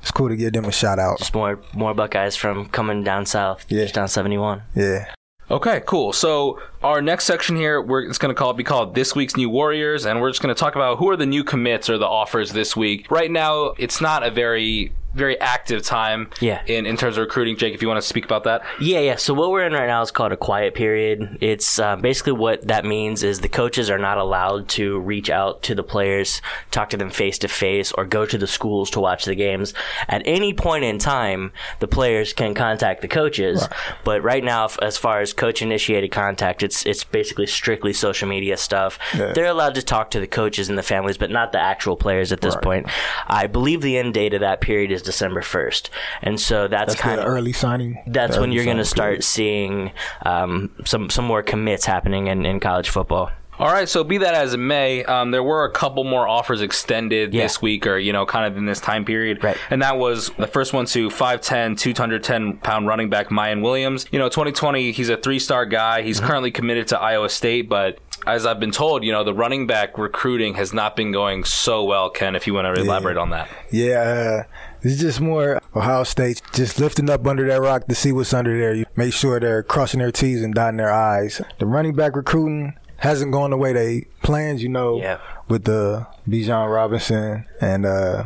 it's 0.00 0.10
cool 0.10 0.28
to 0.28 0.36
give 0.36 0.52
them 0.52 0.66
a 0.66 0.72
shout 0.72 0.98
out. 0.98 1.18
Just 1.18 1.34
more 1.34 1.60
more 1.74 1.94
Buckeyes 1.94 2.36
from 2.36 2.66
coming 2.68 3.02
down 3.02 3.26
south. 3.26 3.66
Yeah. 3.68 3.82
Just 3.82 3.94
down 3.94 4.08
seventy 4.08 4.38
one. 4.38 4.62
Yeah. 4.74 5.12
Okay, 5.50 5.82
cool. 5.84 6.12
So 6.12 6.60
our 6.80 7.02
next 7.02 7.24
section 7.24 7.56
here, 7.56 7.82
we're 7.82 8.02
it's 8.02 8.18
going 8.18 8.32
to 8.32 8.38
call 8.38 8.52
be 8.52 8.62
called 8.62 8.94
this 8.94 9.16
week's 9.16 9.36
new 9.36 9.50
Warriors, 9.50 10.06
and 10.06 10.20
we're 10.20 10.30
just 10.30 10.40
going 10.40 10.54
to 10.54 10.58
talk 10.58 10.76
about 10.76 10.98
who 10.98 11.10
are 11.10 11.16
the 11.16 11.26
new 11.26 11.42
commits 11.42 11.90
or 11.90 11.98
the 11.98 12.06
offers 12.06 12.52
this 12.52 12.76
week. 12.76 13.10
Right 13.10 13.32
now, 13.32 13.74
it's 13.76 14.00
not 14.00 14.24
a 14.24 14.30
very 14.30 14.92
very 15.14 15.38
active 15.40 15.82
time. 15.82 16.30
Yeah. 16.40 16.62
In 16.66 16.86
in 16.86 16.96
terms 16.96 17.16
of 17.16 17.22
recruiting, 17.22 17.56
Jake, 17.56 17.74
if 17.74 17.82
you 17.82 17.88
want 17.88 18.00
to 18.00 18.06
speak 18.06 18.24
about 18.24 18.44
that. 18.44 18.62
Yeah, 18.80 19.00
yeah. 19.00 19.16
So 19.16 19.34
what 19.34 19.50
we're 19.50 19.64
in 19.66 19.72
right 19.72 19.86
now 19.86 20.02
is 20.02 20.10
called 20.10 20.32
a 20.32 20.36
quiet 20.36 20.74
period. 20.74 21.38
It's 21.40 21.78
uh, 21.78 21.96
basically 21.96 22.32
what 22.32 22.68
that 22.68 22.84
means 22.84 23.22
is 23.22 23.40
the 23.40 23.48
coaches 23.48 23.90
are 23.90 23.98
not 23.98 24.18
allowed 24.18 24.68
to 24.70 24.98
reach 25.00 25.28
out 25.30 25.62
to 25.64 25.74
the 25.74 25.82
players, 25.82 26.40
talk 26.70 26.90
to 26.90 26.96
them 26.96 27.10
face 27.10 27.38
to 27.38 27.48
face, 27.48 27.92
or 27.92 28.04
go 28.04 28.24
to 28.26 28.38
the 28.38 28.46
schools 28.46 28.90
to 28.90 29.00
watch 29.00 29.24
the 29.24 29.34
games. 29.34 29.74
At 30.08 30.22
any 30.24 30.54
point 30.54 30.84
in 30.84 30.98
time, 30.98 31.52
the 31.80 31.88
players 31.88 32.32
can 32.32 32.54
contact 32.54 33.02
the 33.02 33.08
coaches. 33.08 33.66
But 34.04 34.22
right 34.22 34.44
now, 34.44 34.68
as 34.80 34.96
far 34.96 35.20
as 35.20 35.32
coach 35.32 35.62
initiated 35.62 36.12
contact, 36.12 36.62
it's 36.62 36.86
it's 36.86 37.04
basically 37.04 37.46
strictly 37.46 37.92
social 37.92 38.28
media 38.28 38.56
stuff. 38.56 38.98
Yeah. 39.16 39.32
They're 39.32 39.46
allowed 39.46 39.74
to 39.74 39.82
talk 39.82 40.10
to 40.12 40.20
the 40.20 40.26
coaches 40.26 40.68
and 40.68 40.78
the 40.78 40.82
families, 40.82 41.18
but 41.18 41.30
not 41.30 41.52
the 41.52 41.60
actual 41.60 41.96
players 41.96 42.32
at 42.32 42.40
this 42.40 42.54
Right. 42.54 42.64
point. 42.64 42.86
I 43.26 43.46
believe 43.46 43.80
the 43.80 43.96
end 43.98 44.14
date 44.14 44.34
of 44.34 44.40
that 44.40 44.60
period 44.60 44.90
is 44.92 44.99
December 45.02 45.42
first, 45.42 45.90
and 46.22 46.40
so 46.40 46.68
that's, 46.68 46.92
That's 46.94 47.00
kind 47.00 47.20
of 47.20 47.26
early 47.26 47.52
signing. 47.52 48.02
that's 48.06 48.34
the 48.36 48.40
when 48.40 48.52
you're 48.52 48.64
going 48.64 48.76
to 48.78 48.84
start 48.84 49.10
period. 49.10 49.24
seeing 49.24 49.92
um, 50.24 50.70
some 50.84 51.10
some 51.10 51.24
more 51.24 51.42
commits 51.42 51.84
happening 51.86 52.26
in, 52.28 52.44
in 52.46 52.60
college 52.60 52.88
football. 52.88 53.30
All 53.58 53.70
right, 53.70 53.86
so 53.86 54.02
be 54.04 54.16
that 54.16 54.34
as 54.34 54.54
it 54.54 54.56
may, 54.56 55.04
um, 55.04 55.32
there 55.32 55.42
were 55.42 55.66
a 55.66 55.70
couple 55.70 56.02
more 56.02 56.26
offers 56.26 56.62
extended 56.62 57.34
Yeah. 57.34 57.42
this 57.42 57.60
week, 57.60 57.86
or 57.86 57.98
you 57.98 58.10
know, 58.10 58.24
kind 58.24 58.46
of 58.50 58.56
in 58.56 58.64
this 58.64 58.80
time 58.80 59.04
period. 59.04 59.44
Right. 59.44 59.58
And 59.68 59.82
that 59.82 59.98
was 59.98 60.30
the 60.38 60.46
first 60.46 60.72
one 60.72 60.86
to 60.86 61.10
5'10", 61.10 61.78
210 61.78 62.56
pound 62.58 62.86
running 62.86 63.10
back 63.10 63.28
Miyan 63.28 63.60
Williams. 63.62 64.06
You 64.10 64.18
know, 64.18 64.30
2020, 64.30 64.92
he's 64.92 65.10
a 65.10 65.18
three 65.18 65.38
star 65.38 65.66
guy. 65.66 66.00
He's 66.00 66.20
currently 66.20 66.50
committed 66.50 66.88
to 66.88 66.98
Iowa 66.98 67.28
State, 67.28 67.68
but 67.68 67.98
as 68.26 68.46
I've 68.46 68.60
been 68.60 68.70
told, 68.72 69.04
you 69.04 69.12
know, 69.12 69.24
the 69.24 69.34
running 69.34 69.66
back 69.66 69.98
recruiting 69.98 70.54
has 70.54 70.72
not 70.72 70.96
been 70.96 71.12
going 71.12 71.44
so 71.44 71.84
well. 71.84 72.08
Ken, 72.08 72.34
if 72.36 72.46
you 72.46 72.54
want 72.54 72.74
to 72.74 72.80
elaborate 72.80 73.18
on 73.18 73.28
that. 73.30 73.48
Yeah, 73.70 74.44
it's 74.82 75.00
just 75.00 75.20
more 75.20 75.60
Ohio 75.74 76.04
State 76.04 76.42
just 76.52 76.78
lifting 76.80 77.08
up 77.10 77.26
under 77.26 77.46
that 77.48 77.60
rock 77.60 77.86
to 77.88 77.94
see 77.94 78.12
what's 78.12 78.32
under 78.34 78.56
there. 78.58 78.74
You 78.74 78.86
make 78.96 79.12
sure 79.12 79.38
they're 79.40 79.62
crossing 79.62 80.00
their 80.00 80.12
T's 80.12 80.42
and 80.42 80.54
dotting 80.54 80.78
their 80.78 80.92
I's. 80.92 81.40
The 81.58 81.66
running 81.66 81.94
back 81.94 82.16
recruiting 82.16 82.74
hasn't 82.98 83.32
gone 83.32 83.50
the 83.50 83.56
way 83.56 83.72
they 83.72 84.06
planned, 84.22 84.60
you 84.60 84.68
know, 84.68 84.98
Yeah. 85.00 85.18
with 85.48 85.64
the 85.64 86.06
Bijan 86.28 86.72
Robinson 86.72 87.46
and 87.60 87.86
uh, 87.86 88.24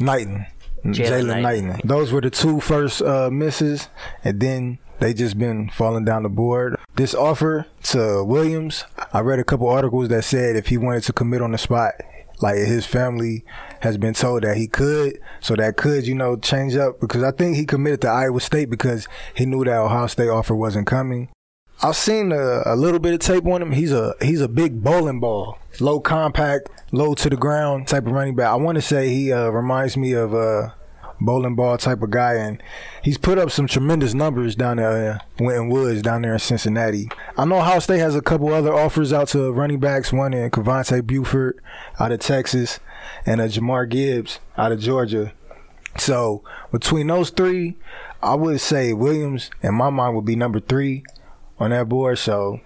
Knighton. 0.00 0.46
Jaylen 0.84 1.40
Knighton. 1.40 1.80
Those 1.84 2.12
were 2.12 2.20
the 2.20 2.28
two 2.30 2.60
first 2.60 3.00
uh, 3.00 3.30
misses, 3.30 3.88
and 4.22 4.38
then 4.38 4.78
they 5.00 5.14
just 5.14 5.38
been 5.38 5.70
falling 5.70 6.04
down 6.04 6.24
the 6.24 6.28
board. 6.28 6.76
This 6.96 7.14
offer 7.14 7.66
to 7.84 8.22
Williams, 8.22 8.84
I 9.12 9.20
read 9.20 9.38
a 9.38 9.44
couple 9.44 9.66
articles 9.68 10.08
that 10.08 10.24
said 10.24 10.56
if 10.56 10.66
he 10.66 10.76
wanted 10.76 11.02
to 11.04 11.12
commit 11.14 11.40
on 11.40 11.52
the 11.52 11.58
spot, 11.58 11.94
like 12.42 12.56
his 12.56 12.84
family 12.84 13.44
has 13.84 13.96
been 13.96 14.14
told 14.14 14.42
that 14.42 14.56
he 14.56 14.66
could, 14.66 15.20
so 15.40 15.54
that 15.56 15.76
could, 15.76 16.06
you 16.06 16.14
know, 16.14 16.36
change 16.36 16.74
up 16.74 17.00
because 17.00 17.22
I 17.22 17.30
think 17.30 17.56
he 17.56 17.64
committed 17.64 18.00
to 18.02 18.08
Iowa 18.08 18.40
State 18.40 18.68
because 18.68 19.06
he 19.34 19.46
knew 19.46 19.64
that 19.64 19.76
Ohio 19.76 20.08
State 20.08 20.28
offer 20.28 20.54
wasn't 20.54 20.86
coming. 20.86 21.28
I've 21.82 21.96
seen 21.96 22.32
a, 22.32 22.62
a 22.66 22.76
little 22.76 23.00
bit 23.00 23.14
of 23.14 23.20
tape 23.20 23.46
on 23.46 23.60
him. 23.62 23.72
He's 23.72 23.92
a 23.92 24.14
he's 24.20 24.40
a 24.40 24.48
big 24.48 24.82
bowling 24.82 25.20
ball, 25.20 25.58
low 25.80 26.00
compact, 26.00 26.68
low 26.92 27.14
to 27.14 27.28
the 27.28 27.36
ground 27.36 27.88
type 27.88 28.06
of 28.06 28.12
running 28.12 28.34
back. 28.34 28.46
I 28.46 28.54
want 28.56 28.76
to 28.76 28.82
say 28.82 29.10
he 29.10 29.32
uh, 29.32 29.48
reminds 29.48 29.96
me 29.96 30.12
of 30.12 30.34
uh, 30.34 30.70
bowling 31.20 31.54
ball 31.54 31.78
type 31.78 32.02
of 32.02 32.10
guy, 32.10 32.34
and 32.34 32.62
he's 33.02 33.18
put 33.18 33.38
up 33.38 33.50
some 33.50 33.66
tremendous 33.66 34.14
numbers 34.14 34.54
down 34.54 34.78
there, 34.78 35.12
uh, 35.12 35.18
Winton 35.42 35.68
Woods 35.68 36.02
down 36.02 36.22
there 36.22 36.32
in 36.32 36.38
Cincinnati. 36.38 37.08
I 37.36 37.44
know 37.44 37.56
Ohio 37.56 37.78
State 37.78 37.98
has 37.98 38.14
a 38.14 38.22
couple 38.22 38.52
other 38.52 38.72
offers 38.72 39.12
out 39.12 39.28
to 39.28 39.52
running 39.52 39.80
backs, 39.80 40.12
one 40.12 40.34
in 40.34 40.50
Cavante 40.50 41.06
Buford 41.06 41.60
out 41.98 42.12
of 42.12 42.20
Texas, 42.20 42.80
and 43.26 43.40
a 43.40 43.48
Jahmyr 43.48 43.88
Gibbs 43.88 44.40
out 44.56 44.72
of 44.72 44.80
Georgia. 44.80 45.32
So 45.98 46.42
between 46.72 47.06
those 47.06 47.30
three, 47.30 47.76
I 48.22 48.34
would 48.34 48.60
say 48.60 48.92
Williams, 48.92 49.50
in 49.62 49.74
my 49.74 49.90
mind, 49.90 50.16
would 50.16 50.24
be 50.24 50.36
number 50.36 50.60
three 50.60 51.04
on 51.58 51.70
that 51.70 51.88
board. 51.88 52.18
So, 52.18 52.60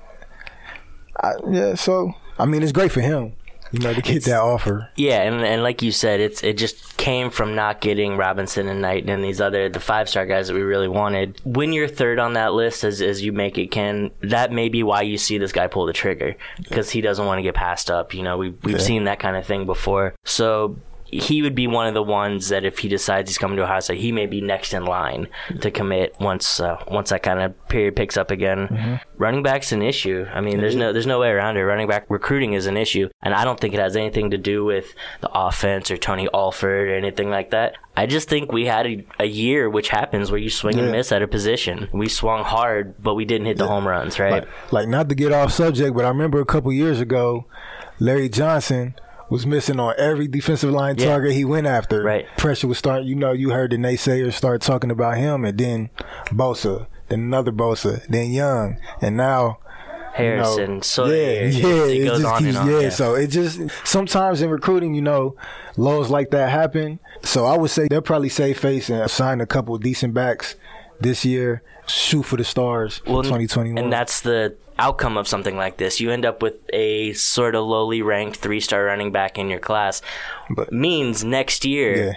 I, 1.21 1.33
yeah, 1.51 1.75
so 1.75 2.15
I 2.39 2.47
mean, 2.47 2.63
it's 2.63 2.73
great 2.73 2.93
for 2.93 3.01
him 3.01 3.35
you 3.73 3.81
know, 3.81 3.93
to 3.93 4.03
get 4.03 4.25
that 4.25 4.41
offer. 4.41 4.89
Yeah, 4.97 5.23
and 5.23 5.45
and 5.45 5.63
like 5.63 5.83
you 5.83 5.93
said, 5.93 6.21
it's 6.21 6.43
it 6.43 6.59
just 6.59 6.97
came 6.97 7.31
from 7.31 7.55
not 7.55 7.81
getting 7.81 8.17
Robinson 8.17 8.69
and 8.69 8.81
Knight 8.81 9.09
and 9.09 9.23
these 9.23 9.41
other 9.41 9.69
the 9.69 9.81
five 9.81 10.09
star 10.09 10.27
guys 10.27 10.49
that 10.49 10.55
we 10.55 10.63
really 10.63 10.89
wanted. 10.89 11.41
When 11.45 11.73
you're 11.73 11.89
third 11.89 12.19
on 12.19 12.35
that 12.35 12.55
list, 12.55 12.85
as 12.85 13.01
as 13.01 13.23
you 13.23 13.33
make 13.33 13.59
it, 13.59 13.71
Ken, 13.71 14.11
that 14.21 14.53
may 14.53 14.69
be 14.69 14.83
why 14.83 15.03
you 15.03 15.19
see 15.19 15.39
this 15.39 15.53
guy 15.53 15.67
pull 15.67 15.87
the 15.87 15.93
trigger 15.93 16.37
because 16.59 16.91
he 16.91 17.01
doesn't 17.01 17.25
want 17.25 17.39
to 17.39 17.43
get 17.43 17.55
passed 17.55 17.91
up. 17.91 18.15
You 18.15 18.23
know, 18.23 18.39
we've 18.39 18.63
we've 18.65 18.79
yeah. 18.79 18.83
seen 18.83 19.05
that 19.05 19.19
kind 19.19 19.37
of 19.37 19.47
thing 19.47 19.67
before. 19.67 20.15
So 20.25 20.77
he 21.11 21.43
would 21.43 21.55
be 21.55 21.67
one 21.67 21.87
of 21.87 21.95
the 21.95 22.03
ones 22.03 22.51
that 22.51 22.65
if 22.65 22.79
he 22.79 22.89
decides 22.89 23.31
he's 23.31 23.39
coming 23.39 23.57
to 23.57 23.63
Ohio 23.63 23.81
State, 23.81 24.01
he 24.01 24.13
may 24.13 24.27
be 24.27 24.41
next 24.41 24.75
in 24.75 24.85
line 24.85 25.29
to 25.61 25.71
commit 25.71 26.15
once 26.21 26.61
uh, 26.61 26.77
once 26.87 27.11
that 27.11 27.23
kind 27.23 27.41
of 27.41 27.69
period 27.69 27.97
picks 27.97 28.17
up 28.17 28.31
again. 28.31 28.69
Mm-hmm. 28.69 28.95
Running 29.17 29.43
back's 29.43 29.73
an 29.73 29.83
issue. 29.83 30.27
I 30.33 30.41
mean, 30.41 30.59
there's 30.59 30.77
no 30.77 30.93
there's 30.93 31.07
no 31.07 31.19
way 31.19 31.31
around 31.31 31.57
it. 31.57 31.63
Running 31.63 31.89
back 31.89 32.07
recruiting 32.09 32.53
is 32.53 32.67
an 32.67 32.77
issue, 32.77 33.09
and 33.23 33.35
I 33.35 33.45
don't 33.45 33.59
think 33.59 33.75
it 33.75 33.81
has 33.81 33.97
anything 33.97 34.31
to 34.31 34.39
do 34.39 34.65
with 34.65 34.95
the 35.21 35.31
offense 35.33 35.91
or 35.91 35.97
Tony 35.97 36.29
Alford 36.35 36.89
or 36.89 36.95
anything 36.95 37.31
like 37.31 37.51
that. 37.51 37.77
I 37.97 38.07
just 38.07 38.29
think 38.29 38.53
we 38.53 38.67
had 38.67 38.87
a, 38.87 39.05
a 39.19 39.27
year, 39.27 39.69
which 39.69 39.89
happens 39.89 40.31
where 40.31 40.39
you 40.39 40.51
swing 40.51 40.77
yeah. 40.77 40.85
and 40.85 40.93
miss 40.93 41.11
at 41.11 41.23
a 41.23 41.27
position. 41.27 41.89
We 41.93 42.09
swung 42.09 42.45
hard, 42.45 43.03
but 43.03 43.15
we 43.15 43.25
didn't 43.25 43.47
hit 43.47 43.57
the 43.57 43.65
yeah. 43.65 43.71
home 43.71 43.89
runs, 43.89 44.21
right? 44.21 44.31
Like, 44.31 44.73
like, 44.73 44.89
not 44.89 45.09
to 45.09 45.17
get 45.17 45.33
off 45.33 45.53
subject, 45.53 45.97
but 45.97 46.05
I 46.05 46.09
remember 46.09 46.41
a 46.41 46.45
couple 46.45 46.73
years 46.73 47.01
ago, 47.01 47.47
Larry 47.99 48.29
Johnson 48.29 48.95
was 49.31 49.47
missing 49.47 49.79
on 49.79 49.95
every 49.99 50.29
defensive 50.29 50.71
line 50.71 50.97
yeah. 50.99 51.07
target 51.07 51.33
he 51.33 51.45
went 51.45 51.67
after. 51.67 52.03
Right. 52.03 52.27
Pressure 52.37 52.69
was 52.69 52.79
starting. 52.79 53.09
You 53.09 53.15
know, 53.15 53.33
you 53.33 53.51
heard 53.51 53.71
the 53.71 53.77
naysayers 53.77 54.35
start 54.35 54.63
talking 54.63 54.91
about 54.91 55.17
him, 55.17 55.45
and 55.45 55.59
then 55.59 55.91
Bosa, 56.27 56.87
then 57.09 57.21
another 57.21 57.53
Bosa, 57.53 58.07
then 58.07 58.31
Young, 58.31 58.79
and 59.01 59.17
now. 59.17 59.59
Harrison, 60.15 60.61
you 60.61 60.67
know, 60.69 60.81
so 60.81 61.07
yeah, 61.07 61.45
yeah, 61.45 61.85
it, 61.85 62.03
it 62.03 62.05
just 62.07 62.39
keeps, 62.39 62.55
yeah, 62.55 62.81
yeah. 62.81 62.89
So 62.89 63.15
it 63.15 63.29
just 63.29 63.61
sometimes 63.85 64.43
in 64.43 64.51
recruiting, 64.51 64.95
you 64.95 65.03
know, 65.03 65.37
lows 65.77 66.11
like 66.11 66.31
that 66.31 66.51
happen. 66.51 66.99
So 67.23 67.45
I 67.45 67.57
would 67.57 67.71
say 67.71 67.87
they'll 67.89 68.03
probably 68.03 68.29
save 68.29 68.59
face 68.59 68.91
and 68.91 69.09
sign 69.09 69.41
a 69.41 69.47
couple 69.47 69.79
decent 69.79 70.15
backs 70.15 70.57
this 71.01 71.25
year. 71.25 71.63
Shoot 71.87 72.25
for 72.25 72.37
the 72.37 72.45
stars 72.45 73.01
well, 73.07 73.23
2021. 73.23 73.83
And 73.83 73.91
that's 73.91 74.21
the 74.21 74.55
outcome 74.79 75.17
of 75.17 75.27
something 75.27 75.57
like 75.57 75.79
this. 75.79 76.01
You 76.01 76.11
end 76.11 76.27
up 76.27 76.43
with 76.43 76.55
a 76.73 77.15
sort 77.15 77.55
of 77.55 77.65
lowly 77.65 78.03
ranked 78.03 78.37
three 78.37 78.61
star 78.61 78.85
running 78.85 79.11
back 79.11 79.39
in 79.39 79.49
your 79.49 79.59
class. 79.59 80.03
But 80.51 80.73
means 80.73 81.25
next 81.25 81.65
year. 81.65 82.09
Yeah 82.09 82.13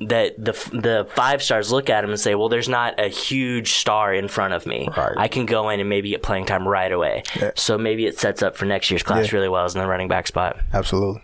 that 0.00 0.34
the 0.36 0.52
the 0.72 1.06
five 1.14 1.42
stars 1.42 1.70
look 1.70 1.88
at 1.88 2.04
him 2.04 2.10
and 2.10 2.18
say, 2.18 2.34
"Well, 2.34 2.48
there's 2.48 2.68
not 2.68 2.98
a 2.98 3.08
huge 3.08 3.74
star 3.74 4.12
in 4.12 4.28
front 4.28 4.54
of 4.54 4.66
me. 4.66 4.88
Right. 4.96 5.14
I 5.16 5.28
can 5.28 5.46
go 5.46 5.68
in 5.70 5.80
and 5.80 5.88
maybe 5.88 6.10
get 6.10 6.22
playing 6.22 6.46
time 6.46 6.66
right 6.66 6.90
away." 6.90 7.22
Yeah. 7.40 7.52
So 7.54 7.78
maybe 7.78 8.06
it 8.06 8.18
sets 8.18 8.42
up 8.42 8.56
for 8.56 8.64
next 8.64 8.90
year's 8.90 9.02
class 9.02 9.26
yeah. 9.30 9.36
really 9.36 9.48
well 9.48 9.64
as 9.64 9.74
in 9.74 9.80
the 9.80 9.86
running 9.86 10.08
back 10.08 10.26
spot. 10.26 10.58
Absolutely. 10.72 11.22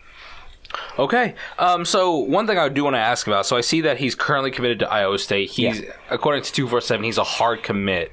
Okay. 0.99 1.35
Um, 1.59 1.85
so 1.85 2.17
one 2.17 2.47
thing 2.47 2.59
I 2.59 2.69
do 2.69 2.85
want 2.85 2.95
to 2.95 3.01
ask 3.01 3.27
about. 3.27 3.47
So 3.47 3.57
I 3.57 3.61
see 3.61 3.81
that 3.83 3.99
he's 3.99 4.15
currently 4.15 4.51
committed 4.51 4.79
to 4.81 4.91
Iowa 4.91 5.19
State. 5.19 5.51
He's 5.51 5.81
yeah. 5.81 5.93
according 6.11 6.43
to 6.45 6.53
two 6.53 6.69
four 6.69 6.81
seven. 6.81 7.05
He's 7.05 7.19
a 7.19 7.25
hard 7.25 7.63
commit 7.63 8.13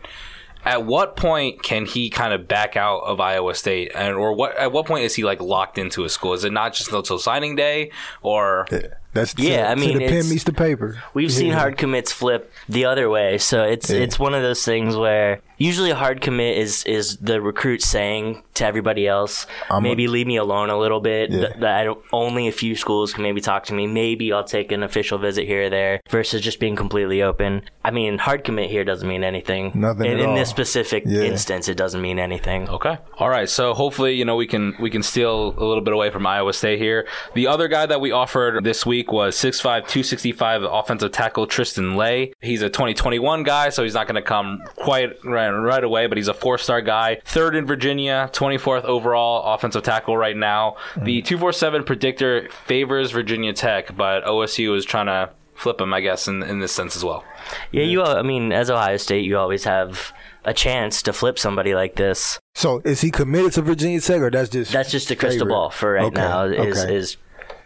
at 0.68 0.86
what 0.86 1.16
point 1.16 1.64
can 1.64 1.86
he 1.86 2.10
kind 2.10 2.34
of 2.34 2.48
back 2.48 2.76
out 2.76 3.04
of 3.04 3.22
Iowa 3.22 3.56
State, 3.56 3.92
and 3.96 4.16
or 4.16 4.34
what? 4.34 4.58
At 4.58 4.74
what 4.74 4.86
point 4.86 5.06
is 5.06 5.16
he 5.16 5.24
like 5.24 5.42
locked 5.42 5.78
into 5.78 6.04
a 6.04 6.10
school? 6.10 6.34
Is 6.34 6.44
it 6.44 6.52
not 6.52 6.74
just 6.74 6.92
until 6.92 7.18
signing 7.18 7.56
day, 7.56 7.92
or? 8.22 8.68
Yeah. 8.72 8.80
That's 9.14 9.34
yeah. 9.38 9.64
To, 9.64 9.70
I 9.70 9.76
mean, 9.76 9.98
the 9.98 10.08
pen 10.08 10.30
meets 10.30 10.44
the 10.44 10.54
paper. 10.54 11.02
We've 11.14 11.32
yeah. 11.32 11.38
seen 11.38 11.52
hard 11.54 11.78
commits 11.78 12.12
flip 12.12 12.52
the 12.70 12.86
other 12.86 13.10
way, 13.10 13.38
so 13.38 13.64
it's 13.64 13.90
yeah. 13.90 14.02
it's 14.02 14.20
one 14.20 14.36
of 14.36 14.44
those 14.44 14.64
things 14.64 14.96
where 14.96 15.42
usually 15.58 15.92
a 15.92 15.96
hard 15.96 16.22
commit 16.22 16.58
is 16.58 16.84
is 16.86 17.18
the 17.18 17.42
recruit 17.42 17.82
saying 17.82 18.44
to 18.56 18.66
everybody 18.66 19.08
else, 19.08 19.46
I'm 19.70 19.84
maybe 19.84 20.06
a, 20.06 20.10
leave 20.10 20.28
me 20.28 20.38
alone 20.38 20.70
a 20.70 20.78
little 20.78 21.00
bit. 21.00 21.32
Yeah. 21.32 21.48
That, 21.60 21.80
I 21.80 21.84
don't, 21.84 22.04
only 22.12 22.48
a 22.48 22.52
few 22.52 22.76
schools 22.76 23.14
can 23.14 23.24
maybe 23.24 23.42
talk 23.42 23.66
to 23.66 23.74
me. 23.74 23.88
Maybe 23.88 24.34
I'll 24.34 24.44
take 24.44 24.72
an 24.72 24.84
official 24.84 25.18
visit 25.18 25.46
here 25.46 25.66
or 25.66 25.70
there 25.70 26.02
versus 26.10 26.42
just 26.42 26.60
being 26.60 26.76
completely 26.76 27.22
open. 27.22 27.64
I 27.84 27.92
mean, 27.92 28.18
hard 28.18 28.44
commit 28.44 28.70
here 28.70 28.84
doesn't 28.84 29.08
mean 29.08 29.24
anything. 29.24 29.72
Nothing 29.76 30.12
in, 30.12 30.20
in 30.20 30.36
this 30.36 30.50
specific 30.50 31.04
yeah. 31.06 31.22
instance, 31.22 31.68
it 31.68 31.76
doesn't 31.76 32.02
mean 32.02 32.20
anything. 32.20 32.70
Okay. 32.70 32.98
All 33.18 33.30
right. 33.30 33.50
So 33.50 33.74
hopefully, 33.74 34.14
you 34.16 34.26
know, 34.26 34.36
we 34.36 34.48
can 34.48 34.76
we 34.80 34.90
can 34.90 35.04
steal 35.04 35.54
a 35.58 35.64
little 35.64 35.82
bit 35.84 35.94
away 35.94 36.10
from 36.10 36.26
Iowa 36.26 36.54
State 36.54 36.80
here. 36.80 37.08
The 37.34 37.48
other 37.48 37.68
guy 37.68 37.86
that 37.86 38.02
we 38.02 38.12
offered 38.12 38.64
this 38.64 38.86
week 38.86 39.12
was 39.12 39.36
6'5", 39.36 39.62
265 39.62 40.64
offensive 40.64 41.12
tackle 41.12 41.48
Tristan 41.48 41.96
Leigh. 41.96 42.34
He's 42.42 42.62
a 42.62 42.70
2021 42.70 43.44
guy, 43.44 43.70
so 43.70 43.84
he's 43.84 43.94
not 43.94 44.08
going 44.08 44.16
to 44.16 44.22
come 44.22 44.64
quite 44.76 45.24
right, 45.24 45.47
right 45.56 45.84
away, 45.84 46.08
but 46.08 46.18
he's 46.18 46.28
a 46.28 46.34
four 46.34 46.58
star 46.58 46.82
guy. 46.82 47.20
Third 47.26 47.56
in 47.56 47.66
Virginia, 47.66 48.30
24th 48.34 48.84
overall 48.84 49.54
offensive 49.54 49.84
tackle 49.84 50.18
right 50.18 50.36
now. 50.36 50.76
Mm. 50.96 51.06
The 51.06 51.22
247 51.22 51.84
predictor 51.84 52.50
favors 52.66 53.12
Virginia 53.12 53.54
Tech, 53.54 53.96
but 53.96 54.24
OSU 54.26 54.76
is 54.76 54.86
trying 54.86 55.08
to 55.08 55.32
flip 55.56 55.82
him, 55.82 55.94
I 55.94 56.02
guess, 56.02 56.28
in, 56.28 56.44
in 56.44 56.60
this 56.60 56.72
sense 56.72 56.96
as 56.96 57.04
well. 57.04 57.24
Yeah, 57.72 57.84
you. 57.84 58.04
I 58.04 58.22
mean, 58.22 58.52
as 58.52 58.70
Ohio 58.70 58.98
State, 58.98 59.26
you 59.26 59.38
always 59.38 59.64
have 59.64 60.14
a 60.46 60.54
chance 60.54 61.02
to 61.04 61.14
flip 61.14 61.40
somebody 61.40 61.76
like 61.76 61.96
this. 61.96 62.40
So, 62.56 62.82
is 62.86 63.02
he 63.02 63.12
committed 63.12 63.54
to 63.54 63.62
Virginia 63.62 64.00
Tech, 64.00 64.22
or 64.22 64.32
that's 64.32 64.50
just 64.50 64.72
that's 64.72 64.92
just 64.92 65.12
a 65.12 65.16
crystal 65.16 65.40
favorite? 65.40 65.54
ball 65.54 65.70
for 65.70 65.94
right 65.94 66.06
okay. 66.06 66.22
now? 66.22 66.44
Is 66.44 66.84
okay. 66.84 66.96
is 66.96 67.18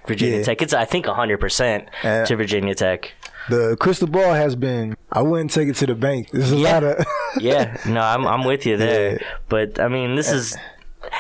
Virginia 0.08 0.38
yeah. 0.38 0.44
Tech? 0.44 0.62
It's 0.62 0.74
I 0.74 0.86
think 0.86 1.06
hundred 1.06 1.40
percent 1.40 1.90
to 2.02 2.36
Virginia 2.36 2.76
Tech 2.76 3.14
the 3.50 3.78
crystal 3.80 4.08
ball 4.08 4.34
has 4.34 4.56
been. 4.56 4.96
I 5.12 5.22
wouldn't 5.22 5.52
take 5.52 5.68
it 5.68 5.76
to 5.78 5.86
the 5.86 5.96
bank. 5.96 6.30
There's 6.32 6.52
a 6.52 6.56
yeah. 6.56 6.74
lot 6.74 6.84
of. 6.84 7.06
Yeah, 7.40 7.78
no, 7.88 8.02
I'm 8.02 8.26
I'm 8.28 8.44
with 8.44 8.66
you 8.66 8.78
there. 8.78 9.14
Yeah. 9.14 9.28
But 9.50 9.80
I 9.80 9.88
mean, 9.88 10.16
this 10.16 10.32
is. 10.32 10.58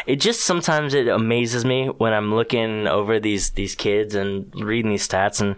It 0.06 0.18
just 0.18 0.42
sometimes 0.42 0.94
it 0.94 1.08
amazes 1.08 1.66
me 1.66 1.88
when 1.88 2.14
I'm 2.14 2.34
looking 2.34 2.88
over 2.88 3.20
these 3.20 3.52
these 3.52 3.74
kids 3.76 4.14
and 4.14 4.54
reading 4.56 4.92
these 4.92 5.08
stats 5.08 5.42
and 5.42 5.56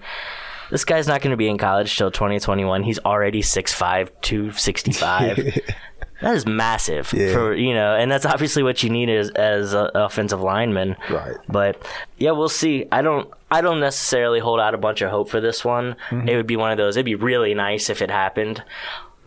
this 0.71 0.85
guy's 0.85 1.07
not 1.07 1.21
going 1.21 1.31
to 1.31 1.37
be 1.37 1.49
in 1.49 1.57
college 1.57 1.95
till 1.97 2.09
2021. 2.09 2.81
He's 2.81 2.97
already 2.99 3.41
6'5", 3.41 4.09
265. 4.21 5.59
That 6.23 6.37
is 6.37 6.45
massive 6.45 7.11
yeah. 7.11 7.33
for 7.33 7.53
you 7.53 7.73
know, 7.73 7.95
and 7.95 8.09
that's 8.09 8.25
obviously 8.25 8.63
what 8.63 8.81
you 8.81 8.89
need 8.89 9.09
as 9.09 9.29
as 9.31 9.73
an 9.73 9.89
offensive 9.93 10.39
lineman. 10.39 10.95
Right. 11.09 11.35
But 11.49 11.85
yeah, 12.17 12.31
we'll 12.31 12.47
see. 12.47 12.87
I 12.93 13.01
don't 13.01 13.29
I 13.51 13.59
don't 13.59 13.81
necessarily 13.81 14.39
hold 14.39 14.61
out 14.61 14.73
a 14.73 14.77
bunch 14.77 15.01
of 15.01 15.11
hope 15.11 15.29
for 15.29 15.41
this 15.41 15.65
one. 15.65 15.97
Mm-hmm. 16.09 16.29
It 16.29 16.37
would 16.37 16.47
be 16.47 16.55
one 16.55 16.71
of 16.71 16.77
those. 16.77 16.95
It'd 16.95 17.05
be 17.05 17.15
really 17.15 17.53
nice 17.53 17.89
if 17.89 18.01
it 18.01 18.09
happened, 18.09 18.63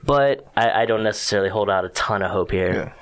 but 0.06 0.46
I, 0.56 0.82
I 0.82 0.86
don't 0.86 1.02
necessarily 1.02 1.48
hold 1.48 1.68
out 1.68 1.84
a 1.84 1.88
ton 1.90 2.22
of 2.22 2.30
hope 2.30 2.50
here. 2.52 2.72
Yeah. 2.72 2.92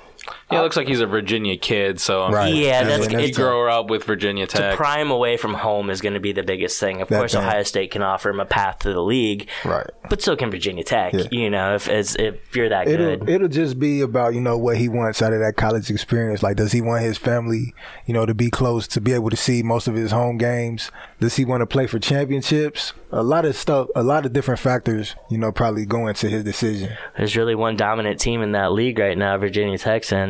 Yeah, 0.51 0.59
it 0.59 0.61
looks 0.61 0.77
like 0.77 0.87
he's 0.87 1.01
a 1.01 1.07
Virginia 1.07 1.57
kid, 1.57 1.99
so 1.99 2.29
right. 2.29 2.53
yeah, 2.53 2.83
that's, 2.83 3.07
he 3.07 3.31
grew 3.31 3.67
up 3.67 3.89
with 3.89 4.03
Virginia 4.03 4.45
Tech. 4.45 4.71
To 4.71 4.77
pry 4.77 5.01
him 5.01 5.09
away 5.09 5.37
from 5.37 5.55
home 5.55 5.89
is 5.89 6.01
going 6.01 6.13
to 6.13 6.19
be 6.19 6.33
the 6.33 6.43
biggest 6.43 6.79
thing. 6.79 7.01
Of 7.01 7.07
that 7.07 7.17
course, 7.17 7.33
Ohio 7.33 7.63
State 7.63 7.89
can 7.89 8.03
offer 8.03 8.29
him 8.29 8.39
a 8.39 8.45
path 8.45 8.79
to 8.79 8.93
the 8.93 9.01
league, 9.01 9.49
right? 9.63 9.89
But 10.07 10.21
so 10.21 10.35
can 10.35 10.51
Virginia 10.51 10.83
Tech. 10.83 11.13
Yeah. 11.13 11.23
You 11.31 11.49
know, 11.49 11.73
if 11.73 11.89
as, 11.89 12.15
if 12.15 12.55
you're 12.55 12.69
that 12.69 12.87
it'll, 12.87 13.17
good, 13.17 13.29
it'll 13.29 13.47
just 13.47 13.79
be 13.79 14.01
about 14.01 14.35
you 14.35 14.41
know 14.41 14.55
what 14.55 14.77
he 14.77 14.87
wants 14.87 15.23
out 15.23 15.33
of 15.33 15.39
that 15.39 15.53
college 15.57 15.89
experience. 15.89 16.43
Like, 16.43 16.57
does 16.57 16.71
he 16.71 16.79
want 16.81 17.01
his 17.01 17.17
family, 17.17 17.73
you 18.05 18.13
know, 18.13 18.27
to 18.27 18.35
be 18.35 18.51
close 18.51 18.87
to 18.89 19.01
be 19.01 19.13
able 19.13 19.31
to 19.31 19.37
see 19.37 19.63
most 19.63 19.87
of 19.87 19.95
his 19.95 20.11
home 20.11 20.37
games? 20.37 20.91
Does 21.19 21.37
he 21.37 21.45
want 21.45 21.61
to 21.61 21.65
play 21.65 21.87
for 21.87 21.97
championships? 21.97 22.93
A 23.11 23.23
lot 23.23 23.45
of 23.45 23.55
stuff, 23.55 23.87
a 23.95 24.03
lot 24.03 24.25
of 24.25 24.33
different 24.33 24.59
factors, 24.59 25.15
you 25.31 25.37
know, 25.37 25.51
probably 25.51 25.85
go 25.85 26.07
into 26.07 26.29
his 26.29 26.43
decision. 26.43 26.95
There's 27.17 27.35
really 27.37 27.55
one 27.55 27.77
dominant 27.77 28.19
team 28.19 28.41
in 28.41 28.51
that 28.51 28.73
league 28.73 28.99
right 28.99 29.17
now, 29.17 29.37
Virginia 29.37 29.77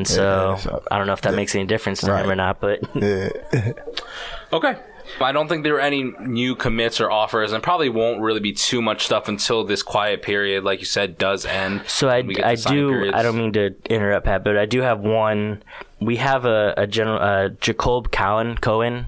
Texans. 0.05 0.17
So, 0.17 0.49
yeah, 0.49 0.55
so 0.57 0.83
I 0.91 0.97
don't 0.97 1.07
know 1.07 1.13
if 1.13 1.21
that 1.21 1.31
yeah. 1.31 1.35
makes 1.35 1.55
any 1.55 1.65
difference 1.65 2.01
to 2.01 2.11
right. 2.11 2.23
him 2.23 2.31
or 2.31 2.35
not, 2.35 2.59
but 2.59 2.81
okay. 4.53 4.75
I 5.21 5.31
don't 5.31 5.47
think 5.47 5.63
there 5.63 5.75
are 5.75 5.79
any 5.81 6.03
new 6.21 6.55
commits 6.55 6.99
or 6.99 7.11
offers, 7.11 7.51
and 7.51 7.61
probably 7.63 7.89
won't 7.89 8.21
really 8.21 8.39
be 8.39 8.53
too 8.53 8.81
much 8.81 9.05
stuff 9.05 9.27
until 9.27 9.63
this 9.63 9.83
quiet 9.83 10.23
period, 10.23 10.63
like 10.63 10.79
you 10.79 10.85
said, 10.85 11.17
does 11.17 11.45
end. 11.45 11.83
So 11.87 12.09
I, 12.09 12.21
We 12.21 12.33
get 12.33 12.41
to 12.41 12.47
I 12.47 12.55
do. 12.55 12.89
periods. 12.89 13.15
I 13.15 13.21
don't 13.23 13.37
mean 13.37 13.53
to 13.53 13.75
interrupt, 13.89 14.25
Pat, 14.25 14.43
but 14.43 14.57
I 14.57 14.65
do 14.65 14.81
have 14.81 14.99
one. 15.01 15.63
We 16.01 16.17
have 16.17 16.45
a, 16.45 16.73
a 16.75 16.87
general 16.87 17.19
uh, 17.21 17.49
Jacolbe 17.49 18.11
Cowan 18.11 18.57
Cohen 18.57 19.05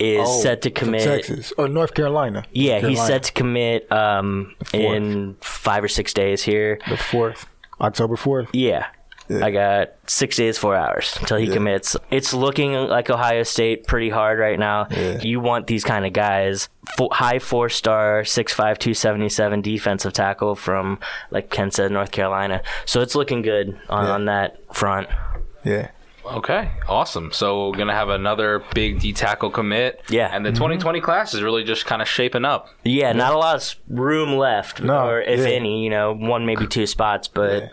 is 0.00 0.26
Oh, 0.28 0.42
set 0.42 0.62
to 0.62 0.70
from 0.70 0.86
commit. 0.86 1.02
Texas 1.04 1.52
or 1.56 1.68
North 1.68 1.94
Carolina. 1.94 2.44
Yeah, 2.52 2.80
Carolina. 2.80 2.88
he's 2.98 3.06
set 3.06 3.22
to 3.24 3.32
commit 3.32 3.90
um, 3.92 4.54
in 4.72 5.36
five 5.40 5.82
or 5.84 5.88
six 5.88 6.12
days 6.12 6.42
here. 6.42 6.78
the 6.88 6.96
fourth, 6.96 7.46
October 7.80 8.16
fourth. 8.16 8.48
Yeah. 8.52 8.86
Yeah. 9.28 9.44
I 9.44 9.50
got 9.50 9.90
six 10.06 10.36
days, 10.36 10.56
four 10.58 10.74
hours 10.74 11.16
until 11.20 11.36
he 11.36 11.46
Yeah. 11.46 11.54
commits. 11.54 11.96
It's 12.10 12.32
looking 12.32 12.72
like 12.72 13.10
Ohio 13.10 13.42
State 13.42 13.86
pretty 13.86 14.08
hard 14.10 14.38
right 14.38 14.58
now. 14.58 14.86
Yeah. 14.90 15.20
You 15.20 15.40
want 15.40 15.66
these 15.66 15.84
kind 15.84 16.06
of 16.06 16.12
guys. 16.12 16.68
Fo- 16.96 17.10
high 17.12 17.38
four 17.38 17.68
star, 17.68 18.22
6'5, 18.24 18.78
277 18.78 19.60
defensive 19.60 20.12
tackle 20.14 20.54
from, 20.54 20.98
like 21.30 21.50
Ken 21.50 21.70
said, 21.70 21.92
North 21.92 22.10
Carolina. 22.10 22.62
So 22.86 23.00
it's 23.02 23.14
looking 23.14 23.42
good 23.42 23.78
on, 23.90 24.06
Yeah. 24.06 24.12
on 24.12 24.24
that 24.26 24.56
front. 24.74 25.08
Yeah. 25.64 25.88
Okay, 26.24 26.70
awesome. 26.88 27.32
So 27.32 27.70
we're 27.70 27.78
gonna 27.78 27.94
have 27.94 28.10
another 28.10 28.62
big 28.74 29.00
D 29.00 29.12
tackle 29.14 29.50
commit. 29.50 30.02
Yeah. 30.10 30.28
and 30.30 30.44
the 30.44 30.50
mm-hmm. 30.50 30.56
2020 30.58 31.00
class 31.00 31.32
is 31.32 31.42
really 31.42 31.64
just 31.64 31.86
kind 31.86 32.02
of 32.02 32.08
shaping 32.08 32.44
up. 32.44 32.68
Yeah, 32.84 33.12
not 33.12 33.32
a 33.32 33.38
lot 33.38 33.56
of 33.56 33.74
room 33.88 34.36
left, 34.36 34.82
No, 34.82 35.06
or 35.08 35.22
if 35.22 35.40
yeah. 35.40 35.46
any, 35.46 35.82
you 35.82 35.88
know, 35.90 36.12
one 36.12 36.44
maybe 36.44 36.66
two 36.78 36.86
spots, 36.86 37.28
but 37.28 37.62
yeah, 37.62 37.68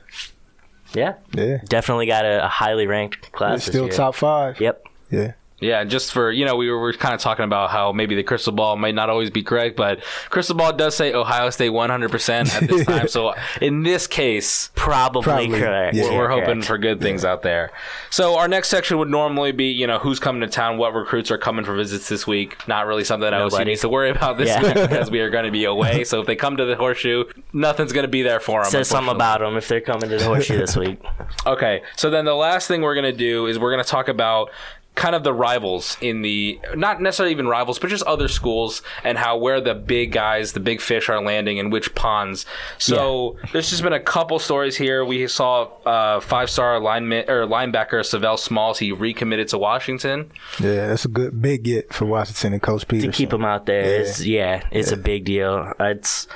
Yeah. 0.95 1.15
Yeah. 1.33 1.57
definitely 1.67 2.05
got 2.05 2.25
a, 2.25 2.45
a 2.45 2.47
highly 2.47 2.87
ranked 2.87 3.31
class. 3.31 3.57
It's 3.57 3.65
still 3.67 3.89
top 3.89 4.15
five. 4.15 4.59
Yep. 4.59 4.83
Yeah. 5.11 5.33
Yeah, 5.61 5.85
just 5.85 6.11
for 6.11 6.31
you 6.31 6.43
know, 6.43 6.57
we 6.57 6.69
were, 6.69 6.75
we 6.77 6.81
were 6.81 6.93
kind 6.93 7.13
of 7.15 7.21
talking 7.21 7.45
about 7.45 7.69
how 7.69 7.93
maybe 7.93 8.13
the 8.15 8.23
crystal 8.23 8.51
ball 8.51 8.75
might 8.75 8.93
not 8.93 9.09
always 9.09 9.29
be 9.29 9.41
correct, 9.41 9.77
but 9.77 10.03
crystal 10.29 10.55
ball 10.55 10.73
does 10.73 10.95
say 10.97 11.13
Ohio 11.13 11.49
State 11.49 11.69
100 11.69 12.11
percent 12.11 12.53
at 12.53 12.67
this 12.69 12.85
time. 12.85 13.07
so 13.07 13.33
in 13.61 13.83
this 13.83 14.05
case, 14.05 14.69
Probably, 14.75 15.21
Probably, 15.23 15.59
correct. 15.59 15.95
yeah. 15.95 16.09
we're, 16.09 16.17
we're 16.17 16.29
hoping 16.29 16.45
correct. 16.55 16.65
for 16.65 16.77
good 16.77 16.99
things 16.99 17.23
out 17.23 17.41
there. 17.41 17.71
So 18.09 18.37
our 18.37 18.49
next 18.49 18.67
section 18.67 18.97
would 18.97 19.09
normally 19.09 19.53
be, 19.53 19.67
you 19.71 19.87
know, 19.87 19.97
who's 19.97 20.19
coming 20.19 20.41
to 20.41 20.47
town, 20.47 20.77
what 20.77 20.93
recruits 20.93 21.31
are 21.31 21.37
coming 21.37 21.63
for 21.63 21.73
visits 21.73 22.09
this 22.09 22.27
week. 22.27 22.57
Not 22.67 22.85
really 22.85 23.05
something 23.05 23.31
Nobody. 23.31 23.63
needs 23.63 23.81
to 23.81 23.89
worry 23.89 24.09
about 24.09 24.37
this 24.37 24.49
Yeah. 24.49 24.61
week 24.61 24.89
because 24.89 25.09
we 25.09 25.21
are 25.21 25.29
going 25.29 25.45
to 25.45 25.51
be 25.51 25.63
away. 25.75 26.03
So 26.03 26.19
if 26.19 26.27
they 26.27 26.35
come 26.35 26.57
to 26.57 26.65
the 26.65 26.75
horseshoe, 26.75 27.23
nothing's 27.53 27.93
going 27.93 28.03
to 28.05 28.09
be 28.11 28.23
there 28.23 28.41
for 28.41 28.61
them. 28.61 28.71
says 28.71 28.89
something 28.89 29.15
about 29.15 29.39
them 29.39 29.55
if 29.55 29.69
they're 29.69 29.79
coming 29.79 30.09
to 30.09 30.17
the 30.17 30.25
horseshoe 30.25 30.57
this 30.57 30.75
week. 30.75 30.99
Okay, 31.47 31.83
so 31.95 32.09
then 32.09 32.25
the 32.25 32.33
last 32.33 32.67
thing 32.67 32.81
we're 32.81 32.95
going 32.95 33.11
to 33.11 33.17
do 33.17 33.45
is 33.45 33.59
we're 33.59 33.71
going 33.71 33.83
to 33.83 33.89
talk 33.89 34.07
about 34.07 34.49
kind 34.95 35.13
of 35.13 35.23
the 35.23 35.33
rivals 35.33 35.97
in 35.99 36.21
the 36.21 36.57
not 36.73 37.01
necessarily 37.01 37.31
even 37.31 37.47
rivals 37.47 37.77
but 37.79 37.89
just 37.89 38.03
other 38.05 38.29
schools 38.29 38.81
and 39.03 39.17
how 39.17 39.35
where 39.37 39.59
the 39.59 39.73
big 39.75 40.13
guys 40.13 40.53
the 40.53 40.59
big 40.59 40.79
fish 40.79 41.09
are 41.09 41.21
landing 41.21 41.57
in 41.57 41.69
which 41.69 41.93
ponds 41.95 42.45
so 42.77 43.35
there's 43.51 43.69
just 43.69 43.83
been 43.83 43.91
a 43.91 43.99
couple 43.99 44.39
stories 44.39 44.77
here 44.77 45.03
we 45.03 45.27
saw 45.27 45.63
uh, 45.85 46.19
five 46.21 46.49
star 46.49 46.79
lineman 46.79 47.29
or 47.29 47.45
linebacker 47.45 47.99
Sav'ell 48.05 48.39
Smalls 48.39 48.79
he 48.79 48.93
recommitted 48.93 49.49
to 49.49 49.57
Washington 49.57 50.31
Yeah. 50.59 50.87
That's 50.87 51.03
a 51.05 51.09
good 51.09 51.41
big 51.41 51.63
get 51.63 51.93
for 51.93 52.05
Washington 52.05 52.53
and 52.53 52.61
Coach 52.61 52.87
Petersen. 52.87 53.11
to 53.11 53.17
keep 53.17 53.33
him 53.33 53.43
out 53.43 53.65
there 53.65 53.81
Yeah. 53.83 53.99
is 53.99 54.25
yeah, 54.25 54.61
it's 54.71 54.91
a 54.91 54.97
big 54.97 55.25
deal. 55.25 55.73
It's 55.79 56.27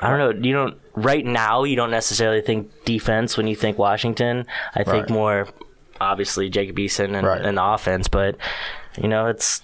I 0.00 0.10
don't 0.10 0.18
know. 0.20 0.46
You 0.46 0.52
don't 0.54 0.78
right 0.94 1.24
now. 1.26 1.64
You 1.64 1.74
don't 1.74 1.90
necessarily 1.90 2.40
think 2.40 2.84
defense 2.84 3.36
when 3.36 3.48
you 3.48 3.56
think 3.56 3.78
Washington. 3.78 4.46
I 4.76 4.84
think 4.84 5.06
Right. 5.06 5.10
more 5.10 5.48
obviously 6.00 6.48
Jacob 6.50 6.76
Eason 6.76 7.16
and, 7.16 7.26
Right. 7.26 7.40
and 7.42 7.56
the 7.58 7.64
offense, 7.64 8.08
but 8.08 8.36
you 8.96 9.08
know 9.08 9.26
it's 9.26 9.60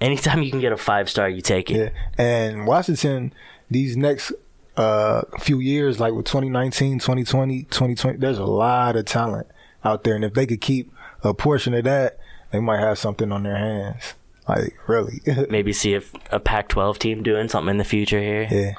anytime 0.00 0.42
you 0.42 0.50
can 0.50 0.60
get 0.60 0.72
a 0.72 0.76
five 0.76 1.08
star, 1.08 1.28
you 1.28 1.40
take 1.40 1.70
it. 1.70 1.92
Yeah. 2.18 2.24
And 2.24 2.66
Washington, 2.66 3.32
these 3.70 3.96
next 3.96 4.32
uh, 4.76 5.22
few 5.38 5.60
years, 5.60 6.00
like 6.00 6.12
with 6.14 6.26
2019, 6.26 6.98
2020, 6.98 7.62
2020, 7.64 8.18
there's 8.18 8.38
a 8.38 8.44
lot 8.44 8.96
of 8.96 9.04
talent 9.04 9.46
out 9.84 10.02
there. 10.04 10.14
And 10.14 10.24
if 10.24 10.34
they 10.34 10.46
could 10.46 10.60
keep 10.60 10.92
a 11.22 11.34
portion 11.34 11.74
of 11.74 11.84
that, 11.84 12.18
they 12.50 12.58
might 12.60 12.80
have 12.80 12.98
something 12.98 13.30
on 13.32 13.42
their 13.44 13.56
hands. 13.56 14.14
Like, 14.48 14.74
really. 14.88 15.20
Maybe 15.50 15.72
see 15.72 15.94
if 15.94 16.12
a 16.32 16.40
Pac-12 16.40 16.98
team 16.98 17.22
doing 17.22 17.48
something 17.48 17.70
in 17.70 17.76
the 17.76 17.84
future 17.84 18.20
here. 18.20 18.48
yeah. 18.50 18.72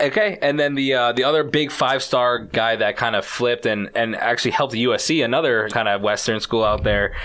Okay, 0.00 0.38
and 0.40 0.58
then 0.60 0.74
the 0.74 0.94
uh, 0.94 1.12
the 1.12 1.24
other 1.24 1.42
big 1.42 1.72
five 1.72 2.02
star 2.02 2.38
guy 2.38 2.76
that 2.76 2.96
kind 2.96 3.16
of 3.16 3.24
flipped 3.24 3.66
and, 3.66 3.90
and 3.94 4.14
actually 4.14 4.52
helped 4.52 4.74
USC, 4.74 5.24
another 5.24 5.68
kind 5.70 5.88
of 5.88 6.02
Western 6.02 6.38
school 6.40 6.62
out 6.64 6.84
there, 6.84 7.16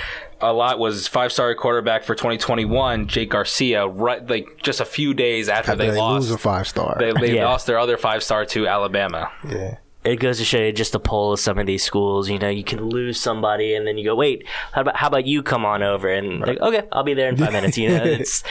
a 0.41 0.51
lot 0.51 0.79
was 0.79 1.07
five 1.07 1.31
star 1.31 1.53
quarterback 1.55 2.03
for 2.03 2.15
2021, 2.15 3.07
Jake 3.07 3.29
Garcia. 3.29 3.87
Right, 3.87 4.27
like 4.27 4.47
just 4.63 4.79
a 4.79 4.85
few 4.85 5.13
days 5.13 5.49
after, 5.49 5.71
After 5.73 5.83
they, 5.83 5.91
they, 5.91 5.97
lost, 5.97 6.31
a 6.31 6.37
five 6.37 6.67
star. 6.67 6.95
they, 6.99 7.13
they 7.13 7.35
Yeah. 7.35 7.45
lost 7.45 7.67
their 7.67 7.77
other 7.77 7.97
five 7.97 8.23
star 8.23 8.43
to 8.47 8.67
Alabama. 8.67 9.31
yeah. 9.47 9.77
it 10.03 10.15
goes 10.17 10.37
to 10.39 10.43
show 10.45 10.57
you 10.57 10.71
just 10.73 10.91
the 10.93 10.99
pull 10.99 11.31
of 11.33 11.39
some 11.39 11.57
of 11.59 11.65
these 11.67 11.83
schools. 11.83 12.27
You 12.29 12.39
know, 12.39 12.49
you 12.49 12.63
can 12.63 12.89
lose 12.89 13.19
somebody, 13.19 13.75
and 13.75 13.85
then 13.87 13.97
you 13.99 14.03
go, 14.03 14.15
"Wait, 14.15 14.45
how 14.71 14.81
about 14.81 14.95
how 14.97 15.07
about 15.07 15.27
you 15.27 15.43
come 15.43 15.63
on 15.63 15.83
over?" 15.83 16.09
And 16.09 16.41
like, 16.41 16.59
okay, 16.59 16.81
I'll 16.91 17.03
be 17.03 17.13
there 17.13 17.29
in 17.29 17.37
five 17.37 17.53
minutes. 17.59 17.77
You 17.77 17.89
know, 17.89 18.03
it's 18.03 18.43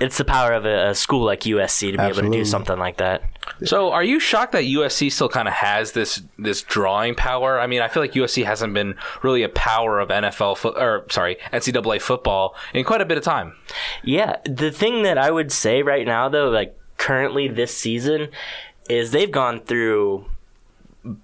it's 0.00 0.18
the 0.18 0.24
power 0.24 0.52
of 0.52 0.64
a, 0.64 0.90
a 0.90 0.94
school 0.94 1.24
like 1.24 1.40
USC 1.40 1.92
to 1.92 1.98
be 1.98 2.02
able 2.02 2.02
to 2.02 2.08
Absolutely. 2.08 2.38
do 2.38 2.44
something 2.44 2.78
like 2.78 2.96
that. 2.96 3.22
So, 3.64 3.92
are 3.92 4.02
you 4.02 4.18
shocked 4.18 4.52
that 4.52 4.64
USC 4.64 5.10
still 5.12 5.28
kind 5.28 5.48
of 5.48 5.54
has 5.54 5.92
this 5.92 6.22
this 6.38 6.62
drawing 6.62 7.14
power? 7.14 7.60
I 7.60 7.66
mean, 7.66 7.82
I 7.82 7.88
feel 7.88 8.02
like 8.02 8.12
USC 8.12 8.44
hasn't 8.44 8.74
been 8.74 8.94
really 9.22 9.42
a 9.42 9.48
power 9.48 10.00
of 10.00 10.08
NFL 10.08 10.56
foot 10.56 10.76
or 10.76 11.06
sorry 11.10 11.36
NCAA 11.52 12.00
football 12.00 12.54
in 12.74 12.84
quite 12.84 13.00
a 13.00 13.04
bit 13.04 13.18
of 13.18 13.24
time. 13.24 13.54
Yeah, 14.02 14.36
the 14.44 14.70
thing 14.70 15.02
that 15.02 15.18
I 15.18 15.30
would 15.30 15.52
say 15.52 15.82
right 15.82 16.06
now, 16.06 16.28
though, 16.28 16.50
like 16.50 16.76
currently 16.96 17.48
this 17.48 17.76
season, 17.76 18.28
is 18.88 19.10
they've 19.10 19.30
gone 19.30 19.60
through. 19.60 20.26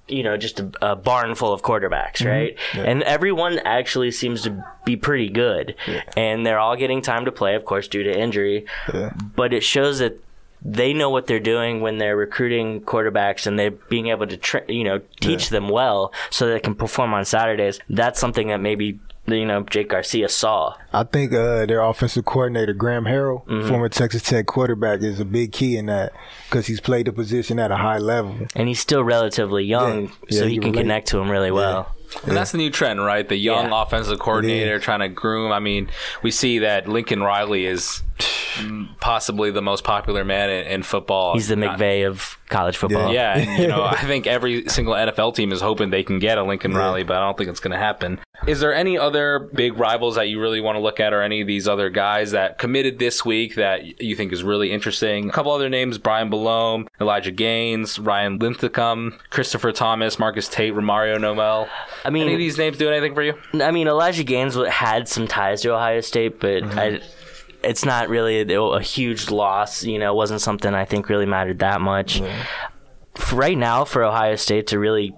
You 0.08 0.22
know, 0.24 0.36
just 0.36 0.58
a, 0.60 0.70
a 0.82 0.96
barn 0.96 1.34
full 1.34 1.52
of 1.52 1.62
quarterbacks, 1.62 2.16
mm-hmm. 2.16 2.28
right? 2.28 2.58
And 2.74 3.02
everyone 3.04 3.60
actually 3.60 4.10
seems 4.10 4.42
to 4.42 4.64
be 4.84 4.96
pretty 4.96 5.28
good, 5.28 5.76
and 6.16 6.44
they're 6.44 6.58
all 6.58 6.76
getting 6.76 7.00
time 7.02 7.24
to 7.26 7.32
play, 7.32 7.54
of 7.54 7.64
course, 7.64 7.86
due 7.86 8.02
to 8.02 8.18
injury. 8.18 8.66
Yeah. 8.92 9.12
But 9.36 9.52
it 9.52 9.62
shows 9.62 10.00
that 10.00 10.20
they 10.62 10.92
know 10.92 11.10
what 11.10 11.26
they're 11.26 11.38
doing 11.38 11.80
when 11.80 11.98
they're 11.98 12.16
recruiting 12.16 12.80
quarterbacks 12.80 13.46
and 13.46 13.58
they're 13.58 13.70
being 13.70 14.08
able 14.08 14.26
to 14.26 14.36
tra- 14.36 14.64
you 14.68 14.82
know 14.84 15.00
teach 15.20 15.50
them 15.50 15.68
well 15.68 16.12
so 16.30 16.48
they 16.48 16.60
can 16.60 16.74
perform 16.74 17.14
on 17.14 17.24
Saturdays. 17.24 17.78
That's 17.88 18.18
something 18.18 18.48
that 18.48 18.60
maybe 18.60 18.98
you 19.32 19.44
know 19.46 19.62
Jake 19.62 19.88
Garcia 19.90 20.28
saw. 20.28 20.74
I 20.92 21.04
think 21.04 21.32
uh, 21.32 21.66
their 21.66 21.80
offensive 21.80 22.24
coordinator, 22.24 22.72
Graham 22.72 23.04
Harrell, 23.04 23.44
Mm-hmm. 23.46 23.68
former 23.68 23.88
Texas 23.88 24.22
Tech 24.22 24.46
quarterback, 24.46 25.02
is 25.02 25.20
a 25.20 25.24
big 25.24 25.52
key 25.52 25.76
in 25.76 25.86
that 25.86 26.12
because 26.48 26.66
he's 26.66 26.80
played 26.80 27.06
the 27.06 27.12
position 27.12 27.58
at 27.58 27.70
a 27.70 27.76
high 27.76 27.98
level. 27.98 28.36
and 28.54 28.68
he's 28.68 28.80
still 28.80 29.02
relatively 29.04 29.64
young, 29.64 30.02
Yeah. 30.04 30.08
so 30.30 30.36
Yeah, 30.42 30.44
he 30.48 30.54
you 30.54 30.60
can 30.60 30.70
relate. 30.72 30.82
connect 30.82 31.08
to 31.08 31.18
him 31.18 31.30
really 31.30 31.50
well. 31.50 31.94
And 32.26 32.34
that's 32.34 32.52
the 32.52 32.58
new 32.58 32.70
trend, 32.70 33.04
right? 33.04 33.28
The 33.28 33.36
young 33.36 33.66
Yeah. 33.68 33.82
offensive 33.82 34.18
coordinator 34.18 34.78
trying 34.78 35.00
to 35.00 35.08
groom. 35.08 35.52
I 35.52 35.58
mean, 35.60 35.90
we 36.22 36.30
see 36.30 36.60
that 36.60 36.88
Lincoln 36.88 37.22
Riley 37.22 37.66
is 37.66 38.02
possibly 39.00 39.50
the 39.50 39.60
most 39.62 39.84
popular 39.84 40.24
man 40.24 40.50
in, 40.50 40.66
in 40.66 40.82
football. 40.82 41.34
He's 41.34 41.48
the 41.48 41.56
Not- 41.56 41.78
McVay 41.78 42.06
of 42.08 42.38
college 42.48 42.76
football. 42.78 43.12
Yeah, 43.12 43.36
and, 43.38 43.62
you 43.62 43.68
know, 43.68 43.84
I 43.90 43.96
think 44.06 44.26
every 44.26 44.66
single 44.68 44.94
NFL 44.94 45.34
team 45.34 45.52
is 45.52 45.60
hoping 45.60 45.90
they 45.90 46.02
can 46.02 46.18
get 46.18 46.38
a 46.38 46.42
Lincoln 46.42 46.72
Riley, 46.74 47.02
but 47.04 47.16
I 47.16 47.20
don't 47.20 47.36
think 47.36 47.50
it's 47.50 47.60
going 47.60 47.72
to 47.72 47.78
happen. 47.78 48.18
Is 48.46 48.60
there 48.60 48.72
any 48.72 48.96
other 48.96 49.38
big 49.38 49.78
rivals 49.78 50.14
that 50.14 50.28
you 50.28 50.40
really 50.40 50.60
want 50.60 50.76
to 50.76 50.80
look 50.80 51.00
at, 51.00 51.12
or 51.12 51.22
any 51.22 51.40
of 51.40 51.46
these 51.46 51.66
other 51.66 51.90
guys 51.90 52.30
that 52.30 52.58
committed 52.58 52.98
this 52.98 53.24
week 53.24 53.56
that 53.56 54.00
you 54.00 54.14
think 54.14 54.32
is 54.32 54.42
really 54.44 54.70
interesting? 54.70 55.28
A 55.28 55.32
couple 55.32 55.52
other 55.52 55.68
names: 55.68 55.98
Brian 55.98 56.30
Balome, 56.30 56.86
Elijah 57.00 57.32
Gaines, 57.32 57.98
Ryan 57.98 58.38
Linthicum, 58.38 59.18
Christopher 59.30 59.72
Thomas, 59.72 60.18
Marcus 60.18 60.48
Tate, 60.48 60.72
Romario 60.72 61.18
Nomel. 61.18 61.68
I 62.04 62.10
mean, 62.10 62.22
Any 62.24 62.34
of 62.34 62.38
these 62.38 62.56
names 62.58 62.78
do 62.78 62.88
anything 62.88 63.14
for 63.14 63.22
you? 63.22 63.34
I 63.54 63.70
mean, 63.70 63.88
Elijah 63.88 64.24
Gaines 64.24 64.54
had 64.68 65.08
some 65.08 65.26
ties 65.26 65.62
to 65.62 65.74
Ohio 65.74 66.00
State, 66.00 66.38
but 66.40 66.62
Mm-hmm. 66.62 66.78
I, 66.78 67.00
it's 67.64 67.84
not 67.84 68.08
really 68.08 68.40
a, 68.54 68.60
a 68.62 68.80
huge 68.80 69.30
loss. 69.30 69.82
You 69.82 69.98
know, 69.98 70.12
it 70.12 70.16
wasn't 70.16 70.40
something 70.40 70.72
I 70.74 70.84
think 70.84 71.08
really 71.08 71.26
mattered 71.26 71.58
that 71.58 71.80
much. 71.80 72.22
For 73.16 73.34
right 73.36 73.58
now, 73.58 73.84
for 73.84 74.04
Ohio 74.04 74.36
State 74.36 74.68
to 74.68 74.78
really 74.78 75.12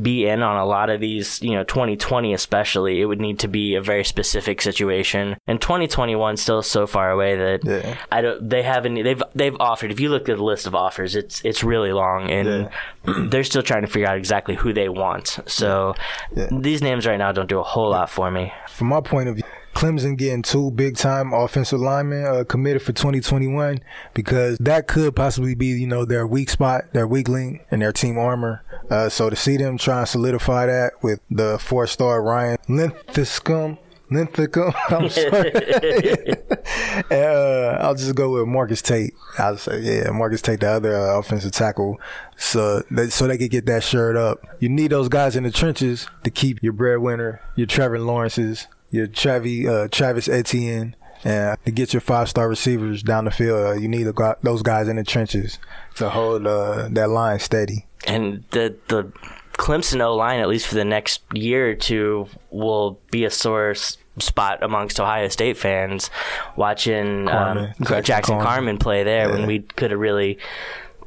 be 0.00 0.26
in 0.26 0.42
on 0.42 0.56
a 0.56 0.64
lot 0.66 0.90
of 0.90 1.00
these, 1.00 1.40
you 1.42 1.52
know, 1.52 1.64
2020 1.64 2.34
especially, 2.34 3.00
it 3.00 3.04
would 3.06 3.20
need 3.20 3.38
to 3.40 3.48
be 3.48 3.74
a 3.76 3.80
very 3.80 4.04
specific 4.04 4.60
situation. 4.60 5.36
And 5.46 5.60
2021 5.60 6.36
still 6.36 6.62
so 6.62 6.86
far 6.86 7.10
away 7.10 7.36
that 7.36 7.64
Yeah. 7.64 7.96
I 8.10 8.20
don't. 8.20 8.48
They 8.48 8.62
haven't. 8.62 8.94
They've 9.02 9.22
they've 9.34 9.56
offered. 9.60 9.90
If 9.92 10.00
you 10.00 10.08
look 10.10 10.28
at 10.28 10.36
the 10.36 10.44
list 10.44 10.66
of 10.66 10.74
offers, 10.74 11.14
it's 11.16 11.40
it's 11.44 11.62
really 11.64 11.92
long, 11.92 12.30
and 12.30 12.68
they're 13.30 13.44
still 13.44 13.62
trying 13.62 13.82
to 13.82 13.88
figure 13.88 14.08
out 14.08 14.16
exactly 14.18 14.54
who 14.54 14.72
they 14.72 14.88
want. 14.88 15.38
So 15.46 15.94
Yeah. 16.34 16.48
these 16.50 16.82
names 16.82 17.06
right 17.06 17.18
now 17.18 17.32
don't 17.32 17.48
do 17.48 17.60
a 17.60 17.62
whole 17.64 17.90
lot 17.90 18.10
for 18.10 18.30
me. 18.30 18.52
From 18.68 18.88
my 18.88 19.00
point 19.00 19.28
of 19.28 19.36
view, 19.36 19.44
Clemson 19.76 20.16
getting 20.16 20.40
two 20.40 20.70
big 20.70 20.96
time 20.96 21.34
offensive 21.34 21.78
linemen 21.78 22.24
uh, 22.24 22.44
committed 22.44 22.80
for 22.80 22.94
2021 22.94 23.80
because 24.14 24.56
that 24.56 24.86
could 24.86 25.14
possibly 25.14 25.54
be, 25.54 25.66
you 25.66 25.86
know, 25.86 26.06
their 26.06 26.26
weak 26.26 26.48
spot, 26.48 26.84
their 26.94 27.06
weak 27.06 27.28
link, 27.28 27.66
and 27.70 27.82
their 27.82 27.92
team 27.92 28.16
armor. 28.16 28.64
Uh, 28.88 29.10
so 29.10 29.28
to 29.28 29.36
see 29.36 29.58
them 29.58 29.76
try 29.76 29.98
and 29.98 30.08
solidify 30.08 30.64
that 30.64 30.92
with 31.02 31.20
the 31.30 31.58
four 31.58 31.86
star 31.86 32.22
Ryan 32.22 32.56
Linthicum. 32.68 33.76
Linthicum, 34.10 34.72
I'm 34.88 35.10
sorry. 35.10 35.52
uh, 37.10 37.76
I'll 37.80 37.96
just 37.96 38.14
go 38.14 38.32
with 38.32 38.46
Marcus 38.46 38.80
Tate. 38.80 39.12
I'll 39.36 39.58
say, 39.58 39.80
yeah, 39.80 40.10
Marcus 40.10 40.40
Tate, 40.40 40.60
the 40.60 40.70
other 40.70 40.96
uh, 40.96 41.18
offensive 41.18 41.52
tackle, 41.52 42.00
so 42.36 42.82
they, 42.90 43.08
so 43.10 43.26
they 43.26 43.36
could 43.36 43.50
get 43.50 43.66
that 43.66 43.82
shirt 43.82 44.16
up. 44.16 44.46
You 44.60 44.68
need 44.68 44.92
those 44.92 45.08
guys 45.08 45.34
in 45.34 45.42
the 45.42 45.50
trenches 45.50 46.06
to 46.22 46.30
keep 46.30 46.62
your 46.62 46.72
breadwinner, 46.72 47.42
your 47.56 47.66
Trevor 47.66 47.98
Lawrence's, 47.98 48.68
your 48.90 49.06
Travis, 49.06 49.66
uh, 49.66 49.88
Travis 49.90 50.28
Etienne. 50.28 50.96
And 51.24 51.58
to 51.64 51.70
get 51.72 51.92
your 51.92 52.00
five 52.00 52.28
star 52.28 52.48
receivers 52.48 53.02
down 53.02 53.24
the 53.24 53.30
field, 53.30 53.66
uh, 53.66 53.72
you 53.72 53.88
need 53.88 54.06
a, 54.06 54.36
those 54.42 54.62
guys 54.62 54.86
in 54.86 54.96
the 54.96 55.02
trenches 55.02 55.58
to 55.96 56.10
hold 56.10 56.46
uh, 56.46 56.88
that 56.92 57.08
line 57.08 57.38
steady. 57.40 57.86
And 58.06 58.44
the 58.50 58.76
the 58.88 59.10
Clemson 59.54 60.04
O 60.04 60.14
line, 60.14 60.40
at 60.40 60.48
least 60.48 60.66
for 60.66 60.74
the 60.74 60.84
next 60.84 61.22
year 61.32 61.70
or 61.70 61.74
two, 61.74 62.28
will 62.50 63.00
be 63.10 63.24
a 63.24 63.30
source 63.30 63.96
spot 64.18 64.62
amongst 64.62 65.00
Ohio 65.00 65.28
State 65.28 65.56
fans 65.56 66.10
watching 66.56 67.28
um, 67.28 67.72
Jackson, 67.80 68.02
Jackson. 68.04 68.40
Carman. 68.40 68.78
play 68.78 69.02
there 69.02 69.28
yeah. 69.28 69.34
when 69.34 69.46
we 69.46 69.60
could 69.60 69.90
have 69.90 70.00
really 70.00 70.38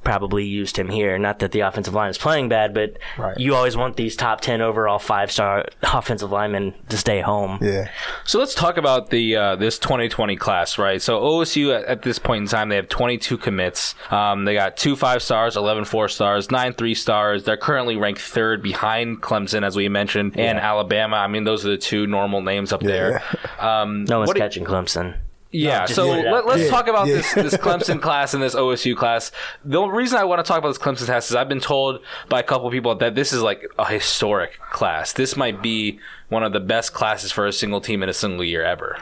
probably 0.03 0.45
used 0.45 0.77
him 0.77 0.89
here. 0.89 1.17
Not 1.17 1.39
that 1.39 1.51
the 1.51 1.61
offensive 1.61 1.93
line 1.93 2.09
is 2.09 2.17
playing 2.17 2.49
bad, 2.49 2.73
but 2.73 2.97
right. 3.17 3.37
you 3.37 3.55
always 3.55 3.75
want 3.77 3.95
these 3.95 4.15
top 4.15 4.41
10 4.41 4.61
overall 4.61 4.99
five 4.99 5.31
star 5.31 5.65
offensive 5.83 6.31
linemen 6.31 6.73
to 6.89 6.97
stay 6.97 7.21
home. 7.21 7.59
Yeah. 7.61 7.89
So 8.23 8.39
let's 8.39 8.55
talk 8.55 8.77
about 8.77 9.09
the 9.09 9.35
uh, 9.35 9.55
this 9.55 9.79
2020 9.79 10.35
class, 10.35 10.77
right? 10.77 11.01
So 11.01 11.19
OSU 11.19 11.75
at, 11.75 11.85
at, 11.85 12.01
this 12.01 12.19
point 12.19 12.43
in 12.43 12.47
time, 12.47 12.69
they 12.69 12.75
have 12.75 12.89
22 12.89 13.37
commits. 13.37 13.95
Um, 14.09 14.45
they 14.45 14.53
got 14.53 14.77
two 14.77 14.95
five 14.95 15.21
stars, 15.21 15.57
11 15.57 15.85
four 15.85 16.07
stars, 16.07 16.51
nine 16.51 16.73
three 16.73 16.95
stars. 16.95 17.43
They're 17.43 17.57
currently 17.57 17.97
ranked 17.97 18.21
third 18.21 18.63
behind 18.63 19.21
Clemson, 19.21 19.65
as 19.65 19.75
we 19.75 19.89
mentioned, 19.89 20.35
yeah. 20.35 20.45
and 20.45 20.59
Alabama. 20.59 21.17
I 21.17 21.27
mean, 21.27 21.43
those 21.43 21.65
are 21.65 21.69
the 21.69 21.77
two 21.77 22.07
normal 22.07 22.41
names 22.41 22.71
up 22.73 22.81
yeah. 22.81 22.89
there. 22.89 23.23
Um, 23.59 24.05
no 24.05 24.19
one's 24.19 24.33
catching 24.33 24.65
Clemson. 24.65 25.17
Yeah, 25.51 25.79
no, 25.79 25.85
so 25.87 26.07
let, 26.09 26.45
us 26.45 26.61
yeah, 26.61 26.69
talk 26.69 26.87
about 26.87 27.07
yeah. 27.07 27.15
this 27.15 27.33
this 27.33 27.57
Clemson 27.57 27.99
class 28.03 28.35
and 28.35 28.43
this 28.43 28.53
OSU 28.53 28.95
class. 28.95 29.31
The 29.65 29.81
reason 29.81 30.19
I 30.19 30.23
want 30.23 30.45
to 30.45 30.47
talk 30.47 30.59
about 30.59 30.67
this 30.67 30.77
Clemson 30.77 31.05
class 31.05 31.31
is 31.31 31.35
I've 31.35 31.49
been 31.49 31.59
told 31.59 32.01
by 32.27 32.39
a 32.39 32.43
couple 32.43 32.67
of 32.67 32.71
people 32.71 32.93
that 32.95 33.15
this 33.15 33.33
is 33.33 33.41
like 33.41 33.65
a 33.79 33.85
historic 33.85 34.59
class. 34.69 35.13
This 35.13 35.35
might 35.35 35.63
be 35.63 35.99
one 36.29 36.43
of 36.43 36.53
the 36.53 36.59
best 36.59 36.93
classes 36.93 37.31
for 37.31 37.47
a 37.47 37.51
single 37.51 37.81
team 37.81 38.03
in 38.03 38.09
a 38.09 38.13
single 38.13 38.43
year 38.43 38.63
ever. 38.63 38.97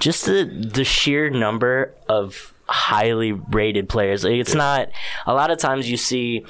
Just 0.00 0.26
the 0.26 0.44
the 0.44 0.84
sheer 0.84 1.30
number 1.30 1.94
of 2.08 2.52
highly 2.66 3.30
rated 3.30 3.88
players. 3.88 4.24
It's 4.24 4.50
yeah. 4.50 4.58
not 4.58 4.88
a 5.26 5.34
lot 5.34 5.52
of 5.52 5.58
times 5.58 5.88
you 5.88 5.96
see 5.96 6.44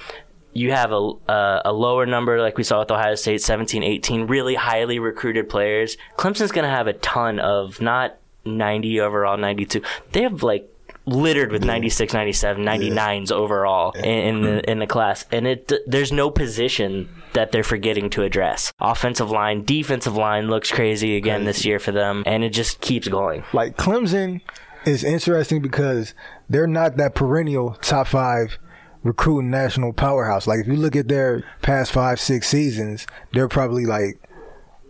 you 0.55 0.71
have 0.71 0.93
a, 0.93 1.11
a, 1.29 1.63
a 1.67 1.73
lower 1.73 2.07
number 2.07 2.41
like 2.41 2.57
we 2.57 2.63
saw 2.63 2.79
with 2.79 2.91
Ohio 2.91 3.15
State 3.17 3.43
17 3.43 3.83
18 3.83 4.27
really 4.27 4.55
highly 4.55 4.99
recruited 4.99 5.51
players. 5.51 5.99
Clemson's 6.17 6.53
going 6.53 6.65
to 6.65 6.71
have 6.71 6.87
a 6.87 6.95
ton 6.95 7.41
of 7.41 7.83
not 7.83 8.17
90 8.45 9.01
overall, 9.01 9.37
92. 9.37 9.83
They 10.13 10.23
have 10.23 10.43
like 10.43 10.71
littered 11.07 11.53
with 11.53 11.65
96, 11.65 12.13
97, 12.13 12.65
99s 12.65 13.31
yeah. 13.31 13.37
overall 13.37 13.93
in, 13.93 14.05
in, 14.05 14.43
the 14.43 14.49
mm-hmm. 14.49 14.71
in 14.71 14.79
the 14.79 14.87
class, 14.87 15.25
and 15.31 15.47
it 15.47 15.71
there's 15.87 16.13
no 16.13 16.31
position 16.31 17.09
that 17.35 17.53
they're 17.53 17.65
forgetting 17.65 18.11
to 18.11 18.23
address. 18.23 18.73
Offensive 18.81 19.31
line, 19.31 19.65
defensive 19.65 20.17
line 20.17 20.49
looks 20.49 20.71
crazy 20.71 21.17
again 21.17 21.41
crazy. 21.41 21.47
this 21.47 21.65
year 21.65 21.79
for 21.79 21.93
them, 21.93 22.23
and 22.27 22.45
it 22.45 22.51
just 22.51 22.81
keeps 22.81 23.09
going. 23.09 23.45
Like 23.53 23.77
Clemson 23.77 24.41
is 24.87 25.05
interesting 25.05 25.61
because 25.61 26.15
they're 26.49 26.67
not 26.67 26.97
that 26.97 27.15
perennial 27.15 27.75
top 27.83 28.07
five 28.09 28.59
recruiting 29.03 29.51
national 29.51 29.93
powerhouse. 29.93 30.47
Like 30.47 30.61
if 30.61 30.67
you 30.67 30.77
look 30.77 30.97
at 30.97 31.09
their 31.09 31.45
past 31.63 31.93
five, 31.93 32.19
six 32.19 32.49
seasons, 32.49 33.07
they're 33.33 33.49
probably 33.49 33.85
like 33.85 34.19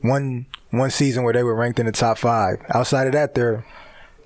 one 0.05 0.47
one 0.71 0.91
season 0.91 1.25
where 1.25 1.33
they 1.33 1.43
were 1.43 1.55
ranked 1.55 1.79
in 1.79 1.87
the 1.87 1.93
top 1.93 2.19
five. 2.19 2.59
Outside 2.69 3.07
of 3.07 3.13
that, 3.15 3.35
they're 3.35 3.65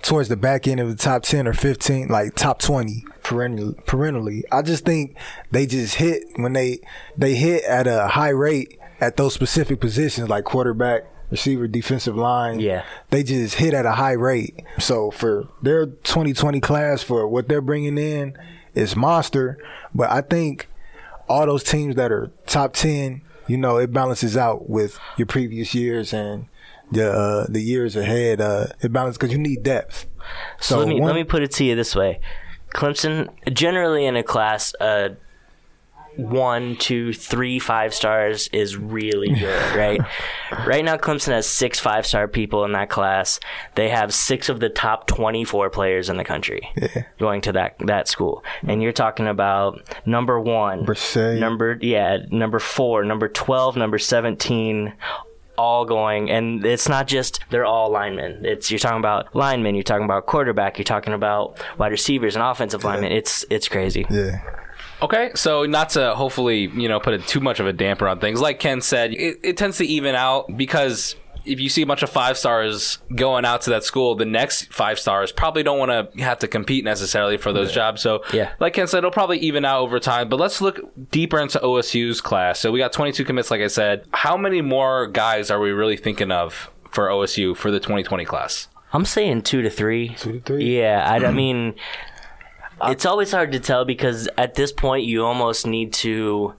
towards 0.02 0.28
the 0.28 0.36
back 0.36 0.66
end 0.66 0.80
of 0.80 0.88
the 0.88 0.96
top 0.96 1.22
10 1.22 1.46
or 1.46 1.52
15, 1.52 2.08
like 2.08 2.34
top 2.34 2.58
20 2.60 3.04
perennially. 3.22 3.74
perennially. 3.86 4.44
I 4.50 4.62
just 4.62 4.84
think 4.84 5.16
they 5.50 5.66
just 5.66 5.96
hit 5.96 6.24
when 6.36 6.52
they, 6.52 6.78
they 7.16 7.34
hit 7.34 7.64
at 7.64 7.86
a 7.86 8.08
high 8.08 8.30
rate 8.30 8.78
at 9.00 9.16
those 9.16 9.34
specific 9.34 9.80
positions 9.80 10.28
like 10.28 10.44
quarterback, 10.44 11.02
receiver, 11.30 11.66
defensive 11.66 12.16
line. 12.16 12.60
Yeah. 12.60 12.84
They 13.10 13.22
just 13.22 13.56
hit 13.56 13.74
at 13.74 13.86
a 13.86 13.92
high 13.92 14.12
rate. 14.12 14.62
So 14.78 15.10
for 15.10 15.48
their 15.62 15.86
2020 15.86 16.60
class, 16.60 17.02
for 17.02 17.26
what 17.28 17.48
they're 17.48 17.60
bringing 17.60 17.98
in, 17.98 18.36
is 18.74 18.96
monster. 18.96 19.58
But 19.94 20.10
I 20.10 20.22
think 20.22 20.68
all 21.28 21.44
those 21.46 21.64
teams 21.64 21.96
that 21.96 22.10
are 22.12 22.30
top 22.46 22.72
10 22.72 23.22
you 23.48 23.56
know, 23.56 23.78
it 23.78 23.92
balances 23.92 24.36
out 24.36 24.68
with 24.68 24.98
your 25.16 25.26
previous 25.26 25.74
years 25.74 26.12
and 26.12 26.46
the 26.92 27.10
uh, 27.10 27.46
the 27.48 27.60
years 27.60 27.96
ahead. 27.96 28.40
Uh, 28.40 28.66
it 28.80 28.92
balances 28.92 29.18
because 29.18 29.32
you 29.32 29.38
need 29.38 29.62
depth. 29.62 30.06
So, 30.60 30.74
so 30.74 30.78
let 30.78 30.88
me 30.88 31.00
one, 31.00 31.08
let 31.08 31.14
me 31.14 31.24
put 31.24 31.42
it 31.42 31.50
to 31.52 31.64
you 31.64 31.74
this 31.74 31.96
way: 31.96 32.20
Clemson 32.74 33.30
generally 33.52 34.04
in 34.04 34.16
a 34.16 34.22
class, 34.22 34.74
uh, 34.80 35.10
one, 36.18 36.76
two, 36.76 37.12
three 37.12 37.58
five 37.58 37.94
stars 37.94 38.48
is 38.52 38.76
really 38.76 39.28
good, 39.28 39.76
right? 39.76 40.00
right 40.66 40.84
now, 40.84 40.96
Clemson 40.96 41.28
has 41.28 41.48
six 41.48 41.78
five 41.78 42.06
star 42.06 42.26
people 42.26 42.64
in 42.64 42.72
that 42.72 42.90
class. 42.90 43.38
They 43.76 43.88
have 43.88 44.12
six 44.12 44.48
of 44.48 44.58
the 44.58 44.68
top 44.68 45.06
24 45.06 45.70
players 45.70 46.10
in 46.10 46.16
the 46.16 46.24
country 46.24 46.68
yeah. 46.76 47.04
going 47.18 47.40
to 47.42 47.52
that 47.52 47.76
that 47.86 48.08
school. 48.08 48.42
And 48.66 48.82
you're 48.82 48.92
talking 48.92 49.28
about 49.28 49.80
number 50.04 50.40
one, 50.40 50.84
number, 51.38 51.78
yeah, 51.80 52.18
number 52.30 52.58
four, 52.58 53.04
number 53.04 53.28
12, 53.28 53.76
number 53.76 53.98
17, 53.98 54.92
all 55.56 55.84
going 55.84 56.30
and 56.30 56.64
it's 56.64 56.88
not 56.88 57.08
just 57.08 57.40
they're 57.50 57.64
all 57.64 57.90
linemen 57.90 58.46
it's 58.46 58.70
you're 58.70 58.78
talking 58.78 59.00
about 59.00 59.34
linemen 59.34 59.74
you're 59.74 59.82
talking 59.82 60.04
about 60.04 60.24
quarterback 60.24 60.78
you're 60.78 60.84
talking 60.84 61.12
about 61.12 61.60
wide 61.78 61.90
receivers 61.90 62.36
and 62.36 62.44
offensive 62.44 62.84
yeah. 62.84 62.90
linemen 62.90 63.10
it's 63.10 63.44
it's 63.50 63.66
crazy 63.66 64.06
yeah 64.08 64.40
Okay, 65.00 65.30
so 65.34 65.64
not 65.64 65.90
to 65.90 66.14
hopefully 66.14 66.66
you 66.74 66.88
know 66.88 67.00
put 67.00 67.14
a, 67.14 67.18
too 67.18 67.40
much 67.40 67.60
of 67.60 67.66
a 67.66 67.72
damper 67.72 68.08
on 68.08 68.18
things. 68.18 68.40
Like 68.40 68.58
Ken 68.58 68.80
said, 68.80 69.12
it, 69.12 69.38
it 69.42 69.56
tends 69.56 69.78
to 69.78 69.84
even 69.84 70.14
out 70.14 70.56
because 70.56 71.14
if 71.44 71.60
you 71.60 71.68
see 71.68 71.82
a 71.82 71.86
bunch 71.86 72.02
of 72.02 72.10
five 72.10 72.36
stars 72.36 72.98
going 73.14 73.44
out 73.44 73.62
to 73.62 73.70
that 73.70 73.84
school, 73.84 74.14
the 74.14 74.26
next 74.26 74.72
five 74.72 74.98
stars 74.98 75.32
probably 75.32 75.62
don't 75.62 75.78
want 75.78 75.90
to 75.90 76.22
have 76.22 76.38
to 76.40 76.48
compete 76.48 76.84
necessarily 76.84 77.36
for 77.36 77.52
those 77.52 77.70
yeah. 77.70 77.74
jobs. 77.74 78.02
So, 78.02 78.22
yeah. 78.32 78.52
like 78.60 78.74
Ken 78.74 78.86
said, 78.86 78.98
it'll 78.98 79.10
probably 79.10 79.38
even 79.38 79.64
out 79.64 79.80
over 79.80 79.98
time. 79.98 80.28
But 80.28 80.38
let's 80.38 80.60
look 80.60 80.80
deeper 81.10 81.38
into 81.38 81.58
OSU's 81.58 82.20
class. 82.20 82.58
So 82.58 82.70
we 82.70 82.78
got 82.78 82.92
22 82.92 83.24
commits, 83.24 83.50
like 83.50 83.60
I 83.60 83.68
said. 83.68 84.06
How 84.12 84.36
many 84.36 84.60
more 84.60 85.06
guys 85.06 85.50
are 85.50 85.60
we 85.60 85.70
really 85.70 85.96
thinking 85.96 86.30
of 86.30 86.70
for 86.90 87.08
OSU 87.08 87.56
for 87.56 87.70
the 87.70 87.80
2020 87.80 88.24
class? 88.24 88.68
I'm 88.92 89.04
saying 89.04 89.42
two 89.42 89.62
to 89.62 89.70
three. 89.70 90.10
Two 90.16 90.32
to 90.32 90.40
three. 90.40 90.78
Yeah, 90.78 91.04
I, 91.06 91.26
I 91.26 91.30
mean, 91.30 91.74
it's 92.82 93.06
always 93.06 93.32
hard 93.32 93.52
to 93.52 93.60
tell 93.60 93.84
because 93.84 94.28
at 94.38 94.54
this 94.54 94.72
point 94.72 95.04
you 95.04 95.24
almost 95.24 95.66
need 95.66 95.92
to 95.92 96.54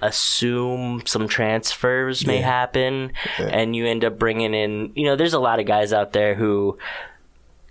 assume 0.00 1.02
some 1.06 1.28
transfers 1.28 2.26
may 2.26 2.40
yeah. 2.40 2.46
happen 2.46 3.12
yeah. 3.38 3.46
and 3.46 3.76
you 3.76 3.86
end 3.86 4.04
up 4.04 4.18
bringing 4.18 4.52
in 4.52 4.92
you 4.96 5.04
know 5.04 5.14
there's 5.14 5.32
a 5.32 5.38
lot 5.38 5.60
of 5.60 5.66
guys 5.66 5.92
out 5.92 6.12
there 6.12 6.34
who 6.34 6.76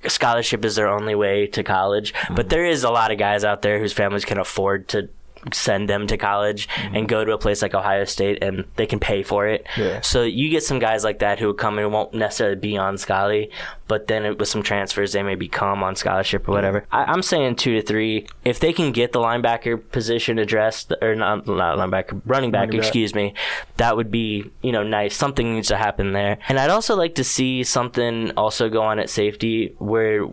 scholarship 0.07 0.63
is 0.63 0.75
their 0.75 0.87
only 0.87 1.13
way 1.13 1.45
to 1.45 1.61
college 1.61 2.13
mm-hmm. 2.13 2.35
but 2.35 2.49
there 2.49 2.65
is 2.65 2.83
a 2.83 2.89
lot 2.89 3.11
of 3.11 3.17
guys 3.17 3.43
out 3.43 3.61
there 3.61 3.79
whose 3.79 3.91
families 3.91 4.23
can 4.23 4.39
afford 4.39 4.87
to 4.87 5.09
send 5.53 5.89
them 5.89 6.07
to 6.07 6.17
college 6.17 6.67
mm-hmm. 6.67 6.95
and 6.95 7.09
go 7.09 7.25
to 7.25 7.33
a 7.33 7.37
place 7.37 7.61
like 7.61 7.73
Ohio 7.73 8.05
State 8.05 8.43
and 8.43 8.65
they 8.75 8.85
can 8.85 8.99
pay 8.99 9.23
for 9.23 9.47
it. 9.47 9.65
Yeah. 9.77 10.01
So 10.01 10.23
you 10.23 10.49
get 10.49 10.63
some 10.63 10.79
guys 10.79 11.03
like 11.03 11.19
that 11.19 11.39
who 11.39 11.47
would 11.47 11.57
come 11.57 11.77
and 11.79 11.91
won't 11.91 12.13
necessarily 12.13 12.57
be 12.57 12.77
on 12.77 12.97
Scully, 12.97 13.49
but 13.87 14.07
then 14.07 14.37
with 14.37 14.47
some 14.47 14.63
transfers 14.63 15.13
they 15.13 15.23
may 15.23 15.35
become 15.35 15.83
on 15.83 15.95
scholarship 15.95 16.47
or 16.47 16.51
whatever. 16.51 16.85
Yeah. 16.91 17.05
I, 17.07 17.13
am 17.13 17.21
saying 17.21 17.55
two 17.55 17.73
to 17.75 17.81
three. 17.81 18.27
If 18.45 18.59
they 18.59 18.73
can 18.73 18.91
get 18.91 19.11
the 19.11 19.19
linebacker 19.19 19.81
position 19.91 20.39
addressed 20.39 20.93
or 21.01 21.15
not, 21.15 21.47
not 21.47 21.77
linebacker, 21.77 22.21
running 22.25 22.51
back, 22.51 22.67
running 22.67 22.79
excuse 22.79 23.11
back. 23.11 23.15
me, 23.17 23.33
that 23.77 23.97
would 23.97 24.11
be 24.11 24.49
you 24.61 24.71
know 24.71 24.83
nice. 24.83 25.15
Something 25.15 25.55
needs 25.55 25.67
to 25.69 25.77
happen 25.77 26.13
there, 26.13 26.37
and 26.47 26.59
I'd 26.59 26.69
also 26.69 26.95
like 26.95 27.15
to 27.15 27.23
see 27.23 27.63
something 27.63 28.31
also 28.37 28.69
go 28.69 28.81
on 28.81 28.99
at 28.99 29.09
safety 29.09 29.75
where 29.79 30.25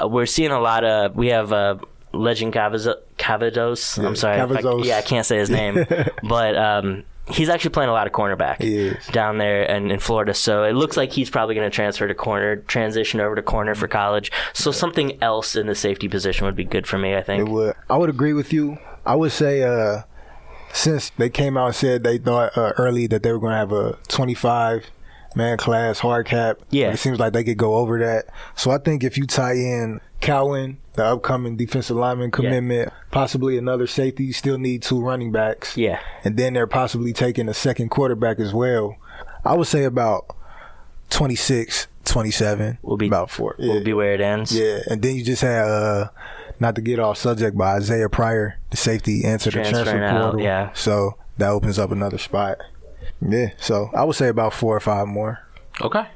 uh, 0.00 0.08
we're 0.08 0.26
seeing 0.26 0.50
a 0.50 0.60
lot 0.60 0.84
of 0.84 1.16
we 1.16 1.28
have. 1.28 1.52
Uh, 1.52 1.76
Lejond 2.12 2.52
Cavazos. 2.52 4.04
I'm 4.04 4.16
sorry. 4.16 4.40
I, 4.40 4.84
yeah, 4.84 4.98
I 4.98 5.02
can't 5.02 5.26
say 5.26 5.38
his 5.38 5.50
name, 5.50 5.86
but 6.22 6.56
um, 6.56 7.04
he's 7.30 7.48
actually 7.48 7.70
playing 7.70 7.90
a 7.90 7.92
lot 7.92 8.06
of 8.06 8.12
cornerback 8.12 9.12
down 9.12 9.38
there 9.38 9.62
in, 9.62 9.90
in 9.90 9.98
Florida. 9.98 10.34
So 10.34 10.64
it 10.64 10.72
looks 10.72 10.96
like 10.96 11.12
he's 11.12 11.30
probably 11.30 11.54
going 11.54 11.68
to 11.68 11.74
transfer 11.74 12.08
to 12.08 12.14
corner, 12.14 12.56
transition 12.56 13.20
over 13.20 13.34
to 13.34 13.42
corner 13.42 13.74
for 13.74 13.88
college. 13.88 14.32
So 14.52 14.70
something 14.72 15.22
else 15.22 15.56
in 15.56 15.66
the 15.66 15.74
safety 15.74 16.08
position 16.08 16.46
would 16.46 16.56
be 16.56 16.64
good 16.64 16.86
for 16.86 16.98
me. 16.98 17.16
I 17.16 17.22
think 17.22 17.48
it 17.48 17.52
would. 17.52 17.74
I 17.88 17.96
would 17.96 18.10
agree 18.10 18.32
with 18.32 18.52
you. 18.52 18.78
I 19.04 19.14
would 19.14 19.32
say 19.32 19.62
uh, 19.62 20.02
since 20.72 21.10
they 21.10 21.30
came 21.30 21.56
out 21.56 21.66
and 21.66 21.74
said 21.74 22.04
they 22.04 22.18
thought 22.18 22.56
uh, 22.56 22.72
early 22.78 23.06
that 23.08 23.22
they 23.22 23.32
were 23.32 23.38
going 23.38 23.52
to 23.52 23.58
have 23.58 23.72
a 23.72 23.98
25 24.08 24.90
man 25.38 25.56
class 25.56 26.00
hard 26.00 26.26
cap. 26.26 26.58
Yeah, 26.68 26.92
it 26.92 26.98
seems 26.98 27.18
like 27.18 27.32
they 27.32 27.44
could 27.44 27.56
go 27.56 27.76
over 27.76 27.98
that. 28.00 28.26
So 28.54 28.70
I 28.70 28.78
think 28.78 29.02
if 29.02 29.16
you 29.16 29.26
tie 29.26 29.54
in 29.54 30.00
Cowan 30.20 30.78
the 30.98 31.04
upcoming 31.04 31.56
defensive 31.56 31.96
lineman 31.96 32.30
commitment, 32.30 32.88
yeah. 32.92 32.98
possibly 33.10 33.56
another 33.56 33.86
safety. 33.86 34.24
You 34.24 34.32
still 34.32 34.58
need 34.58 34.82
two 34.82 35.00
running 35.00 35.32
backs. 35.32 35.76
Yeah. 35.76 36.00
And 36.24 36.36
then 36.36 36.52
they're 36.52 36.66
possibly 36.66 37.12
taking 37.12 37.48
a 37.48 37.54
second 37.54 37.88
quarterback 37.90 38.40
as 38.40 38.52
well. 38.52 38.96
I 39.44 39.54
would 39.54 39.68
say 39.68 39.84
about 39.84 40.36
26 41.10 41.86
27. 42.04 42.78
Will 42.82 42.96
be 42.96 43.06
about 43.06 43.30
four. 43.30 43.54
Yeah. 43.58 43.74
Will 43.74 43.84
be 43.84 43.92
where 43.92 44.12
it 44.12 44.20
ends. 44.20 44.56
Yeah, 44.56 44.80
and 44.90 45.00
then 45.02 45.14
you 45.14 45.24
just 45.24 45.42
have, 45.42 45.68
uh, 45.68 46.08
not 46.58 46.74
to 46.74 46.80
get 46.80 46.98
off 46.98 47.18
subject, 47.18 47.56
but 47.56 47.64
Isaiah 47.64 48.08
Pryor, 48.08 48.58
the 48.70 48.76
safety, 48.76 49.24
entered 49.24 49.52
the 49.52 49.62
transfer 49.62 50.04
out, 50.04 50.22
portal. 50.22 50.40
yeah. 50.40 50.72
so 50.72 51.16
that 51.36 51.50
opens 51.50 51.78
up 51.78 51.92
another 51.92 52.18
spot. 52.18 52.58
Yeah, 53.20 53.50
so 53.58 53.90
I 53.94 54.04
would 54.04 54.16
say 54.16 54.28
about 54.28 54.54
four 54.54 54.76
or 54.76 54.80
five 54.80 55.08
more. 55.08 55.44
Okay. 55.80 56.06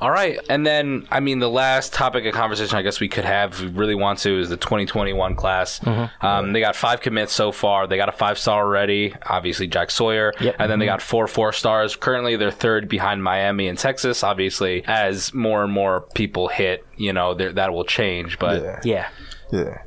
All 0.00 0.10
right. 0.10 0.40
And 0.48 0.66
then, 0.66 1.06
I 1.10 1.20
mean, 1.20 1.38
the 1.38 1.48
last 1.48 1.92
topic 1.92 2.24
of 2.26 2.34
conversation 2.34 2.76
I 2.76 2.82
guess 2.82 2.98
we 2.98 3.08
could 3.08 3.24
have, 3.24 3.52
if 3.52 3.60
we 3.60 3.68
really 3.68 3.94
want 3.94 4.18
to, 4.20 4.40
is 4.40 4.48
the 4.48 4.56
2021 4.56 5.36
class. 5.36 5.78
Mm-hmm. 5.78 6.26
Um, 6.26 6.52
they 6.52 6.58
got 6.58 6.74
five 6.74 7.00
commits 7.00 7.32
so 7.32 7.52
far. 7.52 7.86
They 7.86 7.96
got 7.96 8.08
a 8.08 8.12
five 8.12 8.38
star 8.38 8.64
already, 8.64 9.14
obviously, 9.24 9.68
Jack 9.68 9.92
Sawyer. 9.92 10.32
Yep. 10.40 10.56
And 10.58 10.70
then 10.70 10.80
they 10.80 10.86
got 10.86 11.00
four 11.00 11.28
four 11.28 11.52
stars. 11.52 11.94
Currently, 11.94 12.34
they're 12.36 12.50
third 12.50 12.88
behind 12.88 13.22
Miami 13.22 13.68
and 13.68 13.78
Texas. 13.78 14.24
Obviously, 14.24 14.82
as 14.86 15.32
more 15.32 15.62
and 15.62 15.72
more 15.72 16.00
people 16.14 16.48
hit, 16.48 16.84
you 16.96 17.12
know, 17.12 17.34
that 17.34 17.72
will 17.72 17.84
change. 17.84 18.40
But 18.40 18.62
Yeah. 18.62 18.80
Yeah. 18.84 19.08
Yeah. 19.52 19.82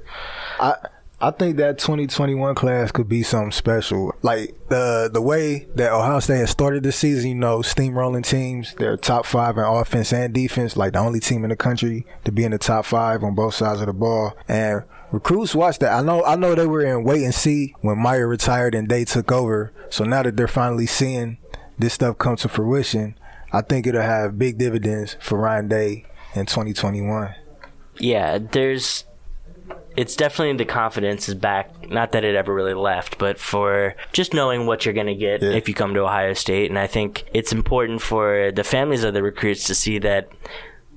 I 0.59 0.75
I 1.21 1.31
think 1.31 1.57
that 1.57 1.77
2021 1.77 2.55
class 2.55 2.91
could 2.91 3.07
be 3.07 3.23
something 3.23 3.51
special. 3.51 4.13
Like 4.21 4.53
the 4.69 5.09
the 5.11 5.21
way 5.21 5.67
that 5.75 5.93
Ohio 5.93 6.19
State 6.19 6.39
has 6.39 6.49
started 6.49 6.83
this 6.83 6.97
season, 6.97 7.29
you 7.29 7.35
know, 7.35 7.59
steamrolling 7.59 8.25
teams, 8.25 8.73
they're 8.75 8.97
top 8.97 9.25
five 9.25 9.57
in 9.57 9.63
offense 9.63 10.11
and 10.11 10.33
defense, 10.33 10.75
like 10.75 10.93
the 10.93 10.99
only 10.99 11.21
team 11.21 11.43
in 11.43 11.49
the 11.49 11.55
country 11.55 12.05
to 12.25 12.31
be 12.31 12.43
in 12.43 12.51
the 12.51 12.57
top 12.57 12.85
five 12.85 13.23
on 13.23 13.33
both 13.33 13.53
sides 13.53 13.79
of 13.79 13.87
the 13.87 13.93
ball. 13.93 14.35
And 14.49 14.83
recruits 15.11 15.55
watch 15.55 15.79
that. 15.79 15.93
I 15.93 16.01
know 16.01 16.23
I 16.25 16.35
know 16.35 16.53
they 16.53 16.67
were 16.67 16.83
in 16.83 17.05
wait 17.05 17.23
and 17.23 17.33
see 17.33 17.73
when 17.81 17.97
Meyer 17.97 18.27
retired 18.27 18.75
and 18.75 18.87
Day 18.87 19.05
took 19.05 19.31
over. 19.31 19.71
So 19.89 20.03
now 20.03 20.23
that 20.23 20.35
they're 20.35 20.47
finally 20.47 20.85
seeing 20.85 21.37
this 21.79 21.93
stuff 21.93 22.17
come 22.17 22.35
to 22.37 22.49
fruition, 22.49 23.17
I 23.53 23.61
think 23.61 23.87
it'll 23.87 24.01
have 24.01 24.37
big 24.37 24.57
dividends 24.57 25.15
for 25.21 25.37
Ryan 25.37 25.69
Day 25.69 26.05
in 26.33 26.45
2021. 26.45 27.35
Yeah, 27.97 28.37
there's 28.39 29.05
it's 29.97 30.15
definitely 30.15 30.57
the 30.57 30.65
confidence 30.65 31.29
is 31.29 31.35
back. 31.35 31.89
Not 31.89 32.11
that 32.11 32.23
it 32.23 32.35
ever 32.35 32.53
really 32.53 32.73
left, 32.73 33.17
but 33.17 33.39
for 33.39 33.95
just 34.11 34.33
knowing 34.33 34.65
what 34.65 34.85
you're 34.85 34.93
going 34.93 35.07
to 35.07 35.15
get 35.15 35.41
Yeah. 35.41 35.51
if 35.51 35.67
you 35.69 35.75
come 35.75 35.93
to 35.93 36.01
Ohio 36.01 36.33
State. 36.33 36.69
And 36.69 36.77
I 36.79 36.87
think 36.87 37.25
it's 37.33 37.53
important 37.53 38.01
for 38.01 38.51
the 38.51 38.63
families 38.63 39.03
of 39.03 39.13
the 39.13 39.23
recruits 39.23 39.65
to 39.65 39.75
see 39.75 39.99
that 39.99 40.29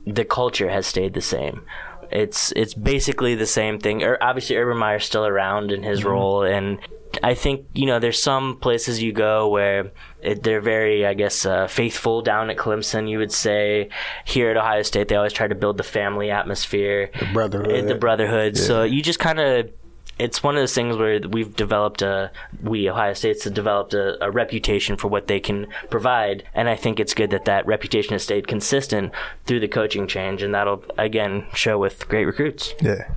the 0.06 0.24
culture 0.24 0.68
has 0.70 0.86
stayed 0.86 1.14
the 1.14 1.20
same. 1.20 1.62
It's 2.10 2.52
it's 2.56 2.72
basically 2.74 3.34
the 3.34 3.46
same 3.46 3.78
thing. 3.78 4.02
Ur- 4.02 4.18
Obviously, 4.20 4.56
Urban 4.56 4.78
Meyer's 4.78 5.04
still 5.04 5.26
around 5.26 5.70
in 5.70 5.82
his 5.82 6.00
mm-hmm. 6.00 6.08
role, 6.08 6.42
and 6.42 6.78
I 7.22 7.34
think 7.34 7.66
you 7.74 7.84
know 7.84 7.98
there's 7.98 8.22
some 8.22 8.56
places 8.56 9.02
you 9.02 9.12
go 9.12 9.48
where 9.48 9.92
it, 10.22 10.42
they're 10.42 10.60
very, 10.60 11.06
I 11.06 11.14
guess, 11.14 11.46
uh, 11.46 11.66
faithful. 11.68 12.22
Down 12.22 12.50
at 12.50 12.56
Clemson, 12.56 13.08
you 13.08 13.18
would 13.18 13.32
say. 13.32 13.88
Here 14.24 14.50
at 14.50 14.56
Ohio 14.56 14.82
State, 14.82 15.08
they 15.08 15.16
always 15.16 15.32
try 15.32 15.46
to 15.48 15.54
build 15.54 15.76
the 15.76 15.82
family 15.84 16.30
atmosphere, 16.30 17.10
The 17.18 17.26
brotherhood. 17.32 17.88
the 17.88 17.94
brotherhood. 17.94 18.56
So 18.56 18.82
you 18.82 19.02
just 19.02 19.18
kind 19.20 19.38
of. 19.40 19.70
It's 20.18 20.42
one 20.42 20.56
of 20.56 20.60
those 20.62 20.74
things 20.74 20.96
where 20.96 21.20
we've 21.20 21.54
developed 21.54 22.02
a 22.02 22.32
we 22.60 22.90
Ohio 22.90 23.12
State's 23.12 23.44
have 23.44 23.54
developed 23.54 23.94
a, 23.94 24.24
a 24.24 24.32
reputation 24.32 24.96
for 24.96 25.06
what 25.06 25.28
they 25.28 25.38
can 25.38 25.68
provide, 25.90 26.42
and 26.54 26.68
I 26.68 26.74
think 26.74 26.98
it's 26.98 27.14
good 27.14 27.30
that 27.30 27.44
that 27.44 27.64
reputation 27.68 28.14
has 28.14 28.24
stayed 28.24 28.48
consistent 28.48 29.12
through 29.46 29.60
the 29.60 29.68
coaching 29.68 30.08
change, 30.08 30.42
and 30.42 30.52
that'll 30.52 30.82
again 30.98 31.46
show 31.54 31.78
with 31.78 32.08
great 32.08 32.24
recruits. 32.24 32.74
Yeah. 32.82 33.14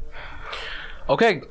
Okay. 1.10 1.42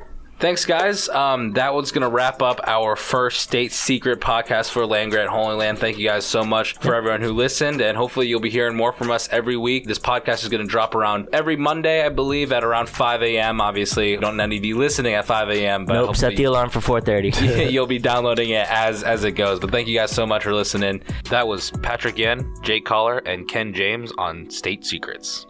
Thanks, 0.41 0.65
guys. 0.65 1.07
Um, 1.11 1.53
that 1.53 1.75
was 1.75 1.93
going 1.93 2.01
to 2.01 2.09
wrap 2.09 2.41
up 2.41 2.61
our 2.67 2.97
first 2.97 3.43
state 3.43 3.73
secret 3.73 4.23
podcast 4.23 4.71
for 4.71 4.87
Land 4.87 5.11
Grant 5.11 5.29
Holy 5.29 5.55
Land. 5.55 5.79
Thank 5.79 5.99
you 5.99 6.09
guys 6.09 6.25
so 6.25 6.43
much 6.43 6.79
for 6.79 6.95
everyone 6.95 7.21
who 7.21 7.35
listened, 7.35 7.83
and 7.83 7.95
hopefully 7.95 8.27
you'll 8.27 8.41
be 8.41 8.49
hearing 8.49 8.75
more 8.75 8.91
from 8.91 9.11
us 9.11 9.29
every 9.31 9.59
week. 9.59 9.87
This 9.87 9.99
podcast 9.99 10.43
is 10.43 10.49
going 10.49 10.63
to 10.63 10.67
drop 10.67 10.95
around 10.95 11.29
every 11.35 11.57
Monday, 11.57 12.07
I 12.07 12.09
believe, 12.09 12.53
at 12.53 12.65
around 12.65 12.89
5 12.89 13.23
a.m. 13.23 13.61
Obviously, 13.61 14.17
don't 14.17 14.39
need 14.39 14.57
to 14.57 14.63
be 14.63 14.73
listening 14.73 15.13
at 15.13 15.27
5 15.27 15.51
a.m., 15.51 15.85
but 15.85 15.93
Nope, 15.93 16.17
set 16.17 16.35
the 16.37 16.45
alarm 16.45 16.71
for 16.71 16.81
4:30. 16.81 17.71
you'll 17.71 17.87
be 17.87 17.99
downloading 17.99 18.49
it 18.49 18.67
as 18.71 19.03
as 19.03 19.25
it 19.25 19.33
goes. 19.33 19.61
But 19.61 19.71
thank 19.73 19.89
you 19.89 19.99
guys 19.99 20.11
so 20.11 20.27
much 20.27 20.45
for 20.45 20.55
listening. 20.55 21.03
That 21.29 21.47
was 21.47 21.71
Patrick 21.83 22.17
Yen, 22.17 22.51
Jake 22.63 22.87
Collar, 22.87 23.19
and 23.19 23.47
Ken 23.47 23.75
James 23.75 24.11
on 24.17 24.49
State 24.49 24.87
Secrets. 24.87 25.47